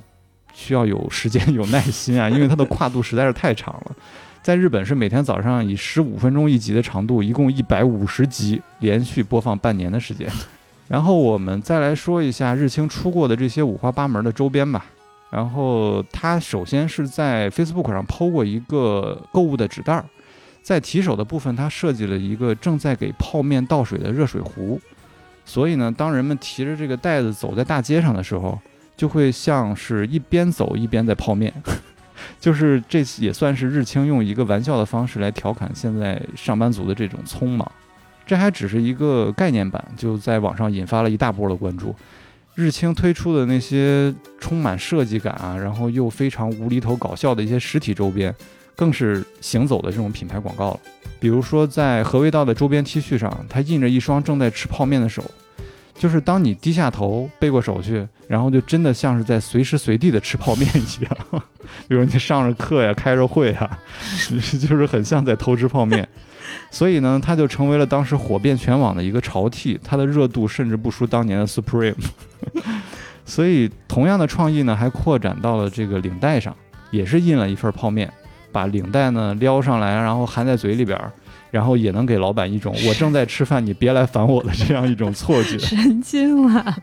[0.53, 3.95] 需要有时间有耐心啊，因为它的跨度实在是太长了。
[4.41, 10.31] 在日本是每天早上以十五分钟一集的长度，一共一百五十集，连续播放半年的时间。
[10.87, 14.85] 然后我们再来说一下日清出过的这些五花八门的周边吧。
[15.29, 20.05] 然后他首先是在 Facebook 上抛过一个购物的纸袋儿。
[20.67, 24.77] 在提手的部分，它设计了一个正在给泡面倒水的热水壶，
[25.45, 28.59] 所以呢，当人们提着这个袋子走在大街上的时候，
[28.97, 31.53] 就会像是一边走一边在泡面，
[32.37, 37.71] 就是这也算是日清用一个玩笑的方式来调侃现在上班族的这种匆忙。
[38.25, 41.95] 这还只是一个概念版，就在网上引发了一大波的关注。
[42.55, 48.35] 日清推出的那些充满设计感啊，然后又非常无厘头搞笑的一些实体周边。
[48.77, 50.79] 更是行走的这种品牌广告了，
[51.19, 55.23] 比如说在何味道的周边 T 恤上，它印着一双正在吃泡面的手，
[55.95, 61.17] 就是当你低下头背过手去，然后就真的像是在随时随地的吃泡面一样。
[61.89, 63.79] 比如你上着课呀，开着会啊，
[64.61, 66.07] 就是很像在偷吃泡面。
[66.69, 71.95] 所以呢，它就成为了当时火遍全网的一个潮 T，它的热度甚至不输当年的 Supreme。
[73.25, 76.55] 所以同样的创意呢，还扩展到了这个领带上，
[76.91, 78.13] 也是印了一份泡面。
[78.51, 80.99] 把领带呢撩上来，然后含在嘴里边，
[81.51, 85.57] 然后也能给老板一种我正在吃饭，你别来烦我的这样一种错觉。
[85.59, 86.75] 神经了。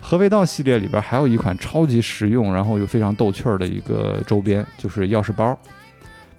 [0.00, 5.56] 和味道系列里边还有一款超级实用，然后又非常逗趣儿的一个周边，就是钥匙包。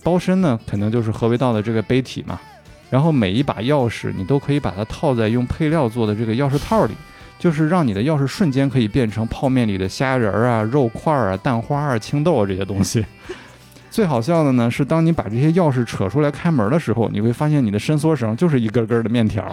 [0.04, 2.40] 包身呢，肯定就是和味道的这个杯体嘛。
[2.90, 6.94] 然后每一把钥匙，你都可以把它套在用配料做的这个钥匙套里，
[7.40, 13.06] 就是让你的钥匙瞬间可以变成泡面里的虾仁儿啊、肉块儿啊、蛋花啊、青豆啊这些东西。
[13.92, 19.44] 最好笑的呢是，当你把这些钥匙扯出来开门的时候，你会发现你的伸缩绳就是一根根的面条。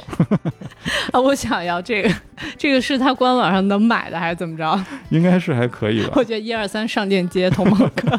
[1.11, 2.11] 啊，我想要这个，
[2.57, 4.81] 这个是他官网上能买的还是怎么着？
[5.11, 6.13] 应该是还可以吧。
[6.15, 8.17] 我觉得一二三上链接，同盟哥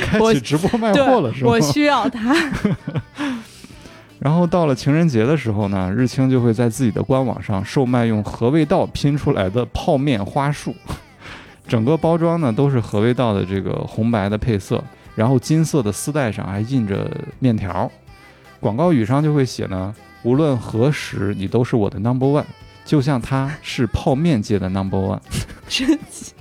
[0.00, 1.50] 开启直播卖货了是吗？
[1.50, 2.32] 我需要它。
[4.20, 10.72] 然后到了情人节的时候呢，日清就会在自己的官网上售卖用和味道拼出来的泡面花束，
[11.66, 14.84] 整个包装呢都是和味道的这个红白的配色。
[15.14, 17.90] 然后金色的丝带上还印着面条，
[18.58, 22.44] 广告语上就会写呢，无论何时你都是我的 number one，
[22.84, 25.20] 就像他是泡面界的 number one。
[25.68, 26.32] 神奇。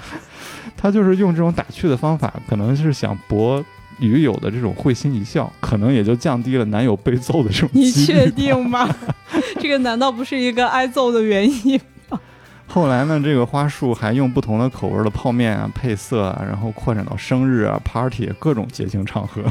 [0.76, 3.64] 他就是用这种打趣的方法，可能是想博
[3.98, 7.70] 女友的这种会心一笑，可能也就降低了男友被揍的这种。
[7.72, 8.88] 你确定吗？
[9.58, 11.80] 这个难道不是一个挨揍的原因？
[12.76, 19.42] 后来呢，这个花束还用不同的口味的泡面啊配色啊，然后扩展到生日啊、party 各种节庆场合，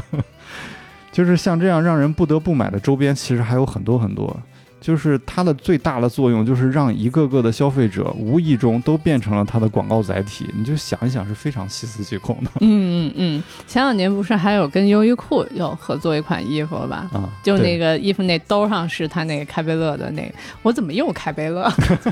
[1.10, 4.40] 就是像这样让人不得不买的周边，其实还有很多很多。
[4.86, 10.48] 就是它的最大的作用，就是让一个个的消费者无意中都变成了它的广告载体。
[10.56, 12.50] 你就想一想，是非常细思极恐的。
[12.60, 17.10] 嗯嗯嗯，前两年不是还有跟优衣库有合作一款衣服吧？
[17.12, 20.32] 啊，就那个衣服那兜上是它那个开贝乐的那个，
[20.62, 21.68] 我怎么又开贝乐？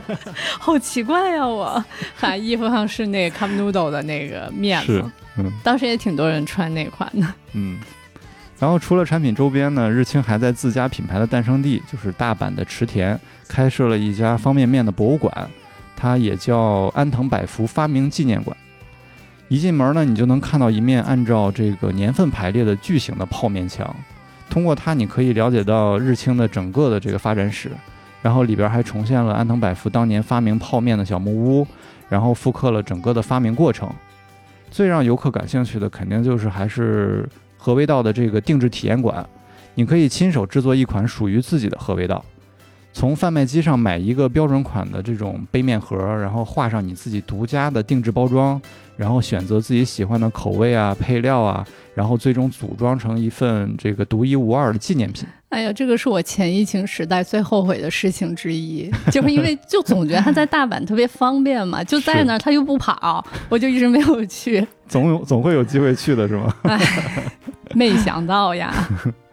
[0.58, 1.46] 好奇怪呀！
[1.46, 1.84] 我
[2.16, 5.08] 反正衣服上是那个 Cup Noodle 的那个面子，
[5.38, 7.24] 嗯，当时也挺多人穿那款的。
[7.52, 7.78] 嗯。
[8.58, 15.50] 然后除了产品周边呢，日清还在自家品牌的诞生地，就是大阪的池田，开设了一家方便面的博物馆，
[15.96, 18.56] 它也叫安藤百福发明纪念馆。
[19.48, 23.94] 一进门呢，你就能看到一面按照这个年份排列的巨型的泡面墙，
[24.48, 27.70] 通过它你可以了解到日清的整个的这个发展史，
[28.22, 31.66] 然后里边还重现了安藤百福当年发明泡面的小木屋，
[32.08, 33.92] 然后复刻了整个的发明过程。
[34.70, 37.28] 最让游客感兴趣的，肯定就是还是。
[37.64, 39.26] 合味道的这个定制体验馆，
[39.74, 42.22] 你可以亲手制作一款属于自己的合味道，
[42.94, 48.58] 从贩卖机上买一个标准款的这种杯面盒，然后画上你自己独家的定制包装，
[48.96, 55.26] 然后选择自己喜欢的口味啊、配料啊，然后最终组装成一份这个独一无二的纪念品。
[55.48, 64.64] 哎呀，这个是我前疫情时代最后悔的事情之一， 就是因为就总觉得他在大阪特别方便嘛，就在那儿他又不跑，我就一直没有去。
[64.86, 66.54] 总有总会有机会去的是吗？
[66.62, 66.80] 哎，
[67.74, 68.72] 没想到呀。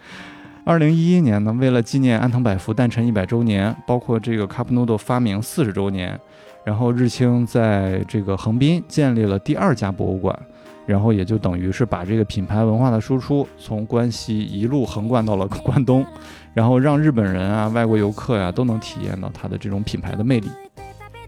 [0.72, 6.18] 二零一一年呢，为了纪念安藤百福诞辰一百周年，包括这个 Cup Noodle 发明四十周年，
[6.64, 10.40] 然后日清在这个横滨建立了第二家博物馆，
[10.86, 16.06] 然后也就等于是把这个品牌文化的输出从关西一路横贯到了关东，
[16.54, 20.50] 然后让日本人啊、外国游客呀都能体验到它的这种品牌的魅力。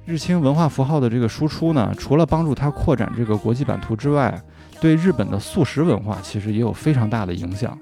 [0.06, 4.42] 日清文化符号的这个输出呢，除了帮助它扩展这个国际版图之外，
[4.80, 7.78] 对日本的素食文化其实也有非常大的影响。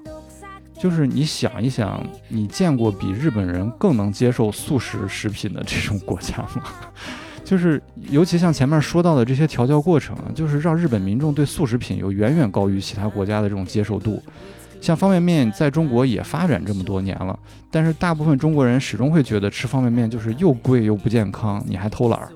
[0.82, 6.64] 就是你想一想，你见过比日本人更能接受素食食品的这种国家吗？
[7.44, 7.80] 就是
[8.10, 14.20] 尤其像前面说到的这些调教过程，就是让日本民众对素食品有远远高于其他国家的这种接受度。
[14.80, 17.38] 像方便面在中国也发展这么多年了，
[17.70, 22.32] 但是大部分中国人始终会觉得吃方便面就是又贵又不健康，你还偷懒儿。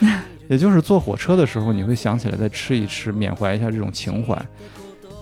[0.50, 4.38] 也就是坐火车的时候，你会想起来再吃一吃，缅怀一下这种情怀。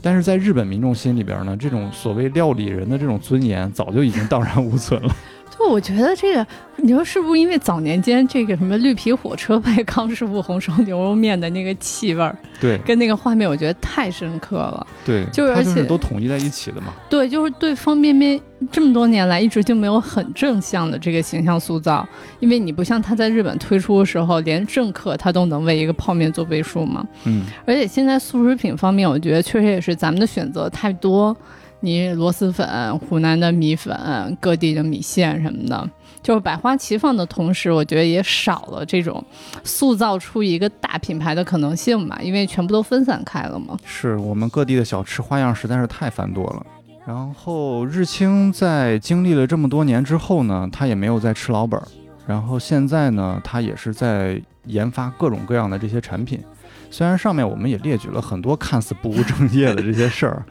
[0.05, 5.17] 但是在日本民众心里边呢，这种所谓料理人的这种尊严早就已经荡然无存了。
[5.57, 6.47] 就我觉得这个，
[6.77, 14.87] 你说是不是因为早年间这个什么绿皮火车配康师傅红烧牛肉面的那个气味儿，对，跟那个画面，我觉得太深刻了。
[15.05, 16.93] 对，就是而且都统一在一起的嘛。
[17.09, 18.41] 对，就是对方便面
[18.73, 22.07] 这么多年来一直就没有很正向的这个形象塑造，
[22.41, 27.07] 因为你不像他在日本推出的时候，连政客他都能为一个泡面做背书嘛。
[27.25, 31.37] 嗯，而且现在速食品方面，我觉得确实也是咱们的选择太多。
[31.85, 33.95] 你螺蛳粉、湖南的米粉、
[34.41, 35.91] 各地的米线什么的，
[36.23, 39.23] 就是百花齐放的同时，我觉得也少了这种
[39.63, 43.77] 塑造出一个大品牌的可能性吧，因为全部都分散开了嘛。
[43.85, 46.67] 是我们各地的小吃花样实在是太繁多了。
[47.07, 51.87] 然后日清在经历了这么多年之后呢，他也没有再吃老本儿。
[52.27, 56.43] 然后现在呢，他也是在研发各种各样的这些产品。
[56.91, 60.47] 虽然上面我们也列举了很多看似不务正业的这些事儿。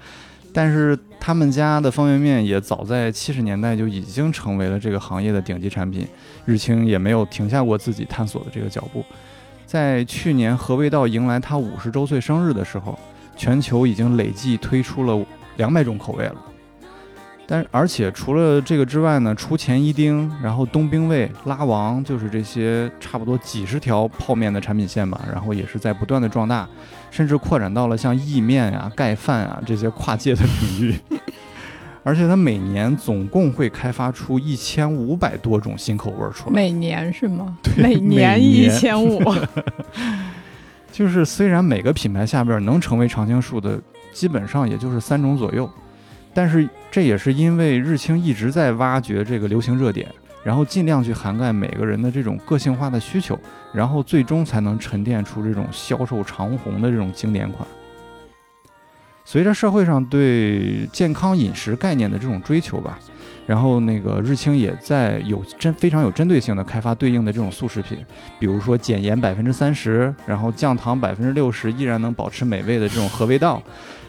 [0.54, 6.08] 但是他们家的方便面也早在七十年代就已经成为了这个行业的顶级产品，
[6.46, 9.04] 日清也没有停下过自己探索的这个脚步。
[9.66, 12.98] 在去年和味道迎来它五十周岁生日的时候，
[13.36, 15.26] 全球已经累计推出了
[15.58, 16.36] 两百种口味了。
[17.46, 26.68] 但而且除了这个之外呢，出前一丁，然后冬兵卫、拉王，就是这些差不多几十条泡面的产品线吧，然后也是在不断的壮大，
[27.12, 30.96] 甚至扩展到了像意面啊、盖饭啊这些跨界的领域。
[32.06, 37.58] 而且它每年总共会开发出一千五百多种新口味出来，每年是吗？
[37.64, 39.22] 对每年一年千五，
[40.92, 43.80] 就是虽然每个品牌下边能成为常青树的，
[44.12, 45.70] 基本上也就是三种左右，
[46.34, 50.08] 但是这也是因为日清一直在挖掘这个流行热点，
[50.44, 53.36] 然后尽量去涵盖每个人的这种个性化的需求，
[53.74, 57.68] 然后最终才能沉淀出这种销售长虹的这种经典款。
[59.26, 63.00] 随着社会上对健康饮食概念的这种追求吧，
[63.48, 67.98] 然后那个日清也在有针非常有针对性的开发对应的这种速食品，
[68.38, 73.60] 比如说减盐百分之三十，然后降糖百分之六十，依然能保持美味的这种和味道，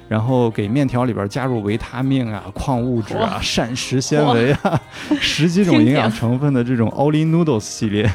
[0.08, 4.80] 然后给面条里边加入维他命啊、矿物质啊、膳食纤维啊，
[5.20, 8.10] 十几种营养成分的这种 Only Noodles 系列。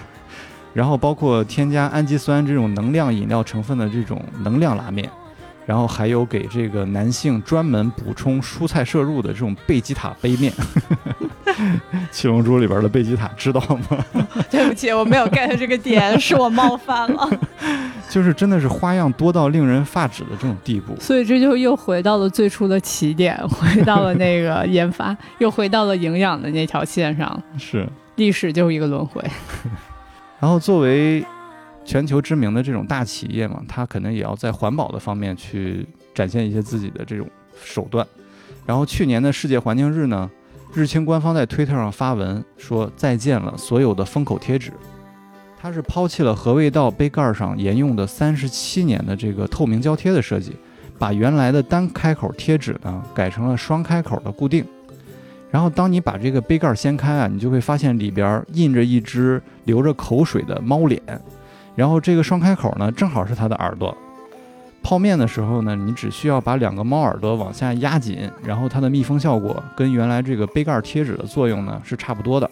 [0.74, 5.10] 然后包括添加氨基酸这种能量饮料成分的这种能量拉面，
[5.70, 10.52] 然后还有给这个男性专门补充蔬菜摄入的这种贝吉塔杯面。
[12.10, 14.04] 七龙珠里边的贝吉塔知道吗？
[14.50, 17.30] 对不起，我没有 get 这个点，是我冒犯了。
[18.10, 20.96] 就是真的是花样多到令人发指的这种地步。
[21.00, 27.40] 所以这就又回到了最初的起点，回到了那个研发，又回到了营养的那条线上。
[27.60, 27.88] 是。
[28.16, 29.24] 历史就是一个轮回。
[30.40, 31.24] 然后作为
[31.90, 35.84] 全球知名的这种大企业嘛，它可能也要在环保的方面去
[36.14, 37.28] 展现一些自己的这种
[37.64, 38.06] 手段。
[38.68, 40.30] 然后去年的世界环境日呢，
[40.72, 44.72] 日清官方在推特上发文说再见了所有的封口贴纸，
[45.60, 50.56] 它是抛弃了和味道杯盖上沿用的三十七年的这个透明胶贴的设计，
[51.00, 54.64] 把原来的单开口贴纸呢改成了双开口的固定。
[55.50, 61.02] 然后当你把这个杯盖掀开啊，你就会发现里边印着一只流着口水的猫脸，
[61.76, 63.96] 然后这个双开口呢正好是它的耳朵。
[64.82, 72.50] 泡面的时候呢，你只需要把两个猫耳朵往下压紧，然后它的密封效果跟原来这个杯盖贴纸的作用呢是差不多的。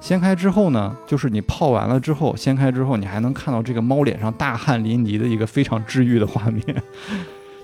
[0.00, 6.82] 掀开之后呢，就是你泡完了之后，掀开之后你还能看到这个猫脸上大汗淋漓的一个非常治愈的画面。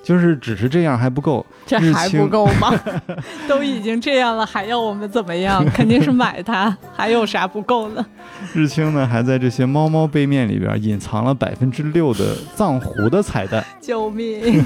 [0.09, 2.73] 就是只是这样还不够，这还不够吗？
[3.47, 5.63] 都已经这样了，还要我们怎么样？
[5.67, 8.07] 肯定是买它， 还有啥不够呢？
[8.55, 14.65] 日清呢还在这些猫猫杯面里边隐藏了百分之六的藏狐的彩蛋， 救命！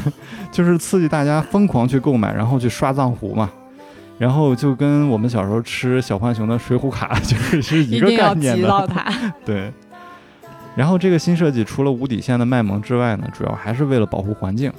[0.52, 3.50] 就是刺激大家疯狂去购买，然后去刷藏狐嘛。
[4.18, 8.68] 然后就跟我们小时候吃小浣熊的水浒卡就是是一个概念的。
[8.68, 9.12] 到它。
[9.44, 9.72] 对。
[10.76, 14.72] 然后这个新设计除了无底线的卖萌之外呢，主要还是为了保护环境。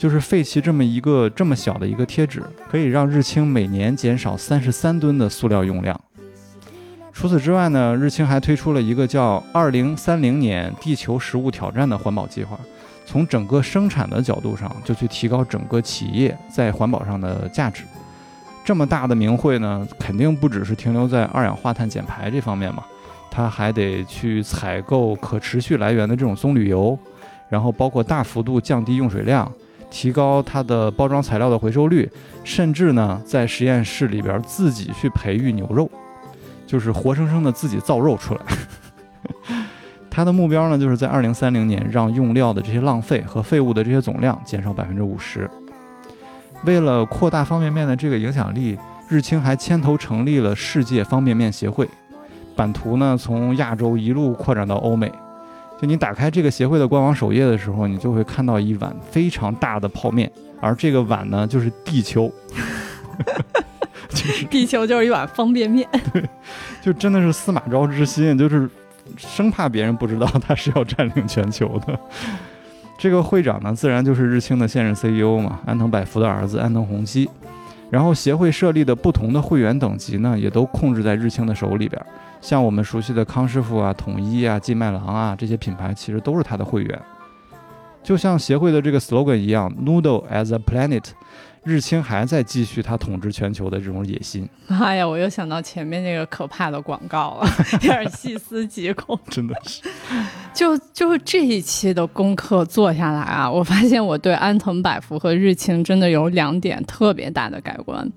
[0.00, 6.00] 就是废弃这么一个这么小的一个贴纸，可以让日清每年减少三十三吨的塑料用量。
[7.12, 12.58] 除此之外呢，日清还推出了一个叫“二零三零年地球食物挑战”的环保计划，
[13.04, 17.84] 从整个生产的角度上，就去提高整个企业在环保上的价值。
[18.64, 22.82] 这么大的名会呢，肯定不只是停留在二氧化碳减排这方面嘛，
[23.30, 26.98] 它还得去采购可持续来源的这种棕榈油，
[27.50, 29.52] 然后包括大幅度降低用水量。
[29.90, 32.08] 提高它的包装材料的回收率，
[32.44, 35.90] 甚至呢，在实验室里边自己去培育牛肉，
[36.66, 38.40] 就是活生生的自己造肉出来。
[40.08, 45.48] 它的目标呢，就是在二零三零年让用料的这些浪费和废物的这些总量减少百分之五十。
[46.64, 48.78] 为了扩大方便面的这个影响力，
[49.08, 51.88] 日清还牵头成立了世界方便面协会，
[52.54, 55.10] 版图呢从亚洲一路扩展到欧美。
[55.80, 60.30] 就你打开这个协会的官网首页的时候，你就会看到一碗非常大的泡面，
[60.60, 62.30] 而这个碗呢就是地球，
[64.10, 66.22] 就是地球就是一碗方便面，对，
[66.82, 68.68] 就真的是司马昭之心，就是
[69.16, 71.98] 生怕别人不知道他是要占领全球的。
[72.98, 77.26] 这个会长呢，自然就是日清的现任 CEO 嘛，安藤百福的儿子安藤宏基。
[77.90, 82.00] 然后协会设立的不同的会员等级呢，也都控制在日清的手里边。
[82.40, 86.98] 像我们熟悉的康师傅啊、统一啊、金麦郎啊这些品牌，其实都是他的会员。
[88.02, 91.04] 就像协会的这个 slogan 一样，“Noodle as a planet”，
[91.62, 94.48] 日清还在继续他统治全球的这种野心。
[94.66, 97.48] 妈呀，我又想到前面那个可怕的广告了，
[97.82, 99.18] 有点细思极恐。
[99.28, 99.82] 真的是。
[100.54, 108.10] 就就这一期的功课做下来啊，我发现我对安藤百福和日清真的有两点特别大的改观。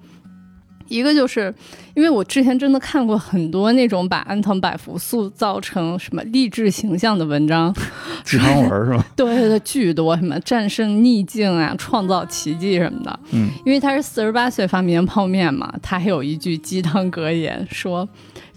[0.88, 1.53] 一个就是
[1.95, 7.73] 因为我之前真的看过很多那种把安藤百福塑造成什么励志形象的文章，
[8.23, 9.05] 鸡汤文是吧？
[9.15, 13.19] 对对对，巨多，什么战胜逆境啊，创造奇迹什么的。
[13.31, 18.07] 嗯，因为他是四十八岁发明泡面嘛，他还有一句鸡汤格言说：“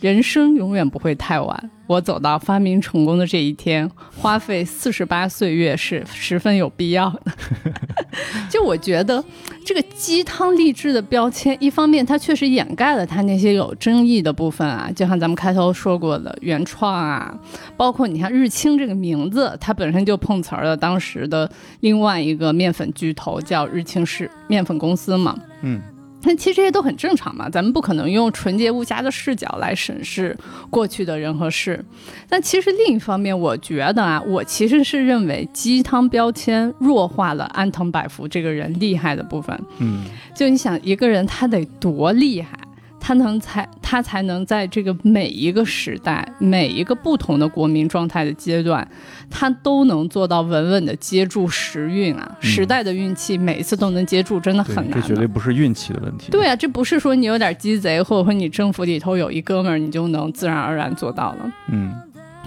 [0.00, 7.32] 人生永远不会太晚。”我走到发明成功的这一天，花费四十八岁月是十分有必要的。
[8.50, 9.24] 就我觉得，
[9.66, 17.36] 这个鸡汤励志的标签，一方面它确实掩盖了它那些有争议的部分啊，就像咱们开头说过的原创啊，
[17.76, 25.36] 包括你看日清这个名字，它本身就碰瓷儿了当时的另外一个面粉巨头叫日清市面粉公司嘛。
[25.62, 25.82] 嗯。
[26.26, 30.36] 那其实这些都很正常嘛，咱们不可能用纯洁无瑕的视角来审视
[30.68, 31.82] 过去的人和事。
[32.28, 39.58] 但其实另一方面，我觉得啊，我其实是认为鸡汤标签弱化了安藤百福这个人厉害的部分。
[39.78, 40.04] 嗯，
[40.34, 42.58] 就你想一个人他得多厉害？
[43.06, 48.84] 他能才他才能在这个每一个时代、每一个不同的国民状态的阶段，
[49.30, 52.36] 他都能做到稳稳的接住时运啊！
[52.40, 55.00] 时代的运气每一次都能接住，真的很难。
[55.00, 56.32] 这绝对不是运气的问题。
[56.32, 61.52] 对啊，这不是说你有点鸡贼，或者说你政府里头有一哥们儿，你就能自然而然做到了。
[61.70, 61.94] 嗯，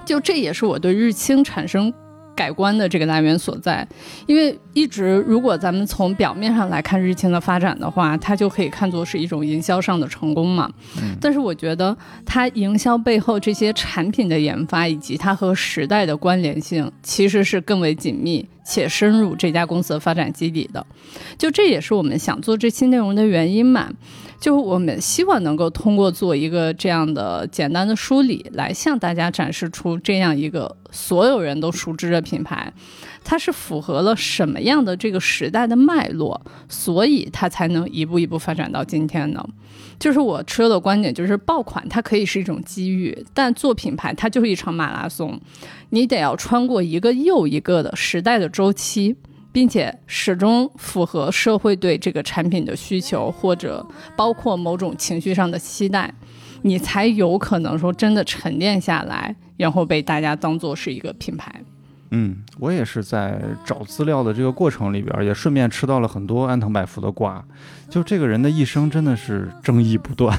[0.03, 1.93] 就这也是我对日清产生。
[2.39, 3.85] 改观的这个来源所在，
[4.25, 10.71] 因为一直如果咱们从表面上来看日清的发展的话，它就可以看作是一种营销上的成功嘛。
[11.19, 11.93] 但是我觉得
[12.25, 20.85] 它营销背后这些产品的研发以及它和时代的关联性，其实是更为紧密且深入这家公司的发展基底的。
[21.37, 23.89] 就这也是我们想做这期内容的原因嘛。
[24.39, 32.71] 就我们希望能够通过做一个这样的简单的梳理，来向大家展示出这样一个所有人都熟知的品牌，
[33.29, 39.47] 它是符合了什么样的这个时代的脉络，所以它才能一步一步发展到今天呢？
[39.99, 45.39] 就是我持的观点，就是爆款它可以是一种机遇，但做品牌它就是一场马拉松，
[45.91, 49.15] 你得要穿过一个又一个的时代的周期。
[49.51, 53.83] 并且始终符合社会对这个产品的需求，或者
[54.15, 56.13] 包括某种情绪上的期待，
[56.61, 61.63] 你才有可能说真的沉淀下来，然后被大家当做是一个品牌。
[62.11, 67.43] 嗯，我也是在找资料的这个过程里边，也顺便吃到了很多安藤百福的瓜。
[67.89, 70.37] 就这个人的一生真的是争议不断，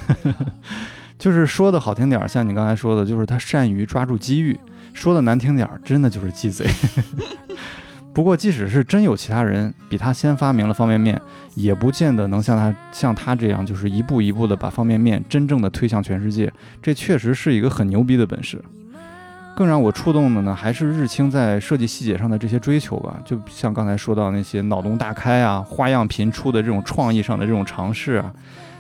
[1.18, 4.56] 就是说的好听点儿，像你刚才说的，就是他善于抓住机遇；
[4.92, 6.66] 说的难听点儿，真的就是鸡贼。
[8.12, 11.20] 不过，即使是真有其他人比他先发明了方便面，
[11.54, 16.52] 也不见得能像他像他这样，就是一步一步的把方便面真正的推向全世界。
[16.82, 18.60] 这确实是一个很牛逼的本事。
[19.60, 23.20] 更让我触动的呢，还是日清在设计细节上的这些追求吧。
[23.26, 28.32] 就像刚才说到那些脑洞大开啊、花样频出的这种创意上的这种尝试啊。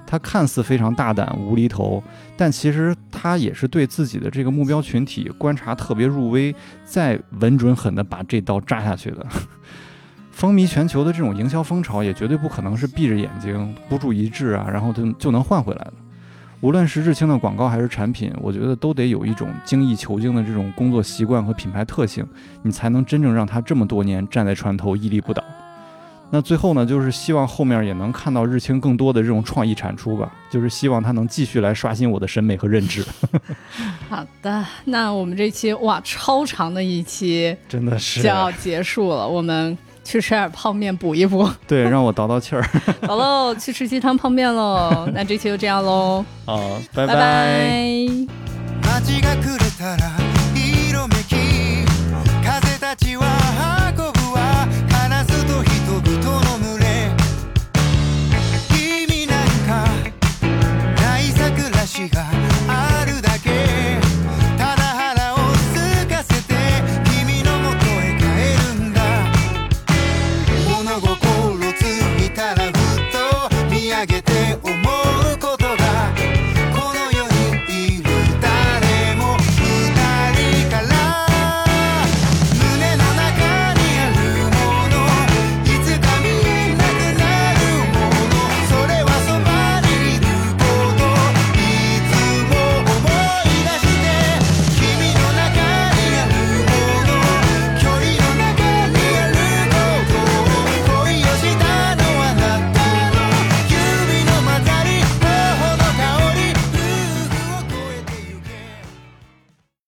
[0.06, 2.02] 他看似非常大胆无厘头，
[2.34, 9.26] 但其实他也是对自己的这个目标群体观察特别入微，再稳准狠的把这刀扎下去的。
[10.32, 15.92] 风靡全球的这种营销风潮，也绝对不可能是闭着眼睛孤注一掷啊，然后就就能换回来的。
[16.62, 22.26] 无论是日清的广告还是产品，我觉得都得有一种精益求精的这种工作习惯和品牌特性，
[22.62, 25.42] 你才能真正让它这么多年站在船头屹立不倒。
[26.32, 33.04] 那最后呢，就是希望后面也能看到日清更多的这种创意产出吧，就是希望它能继续来刷新我的审美和认知。
[34.08, 41.48] 好的，那我们这期哇超长的一期，真的是就要结束了，我们去吃点泡面补一补。
[41.66, 42.62] 对，让我倒倒气儿。
[43.06, 45.08] 好喽，去吃鸡汤泡面喽。
[45.14, 46.24] 那这期就这样喽。
[46.46, 46.60] 好，
[46.94, 48.06] 拜拜。
[49.88, 50.19] が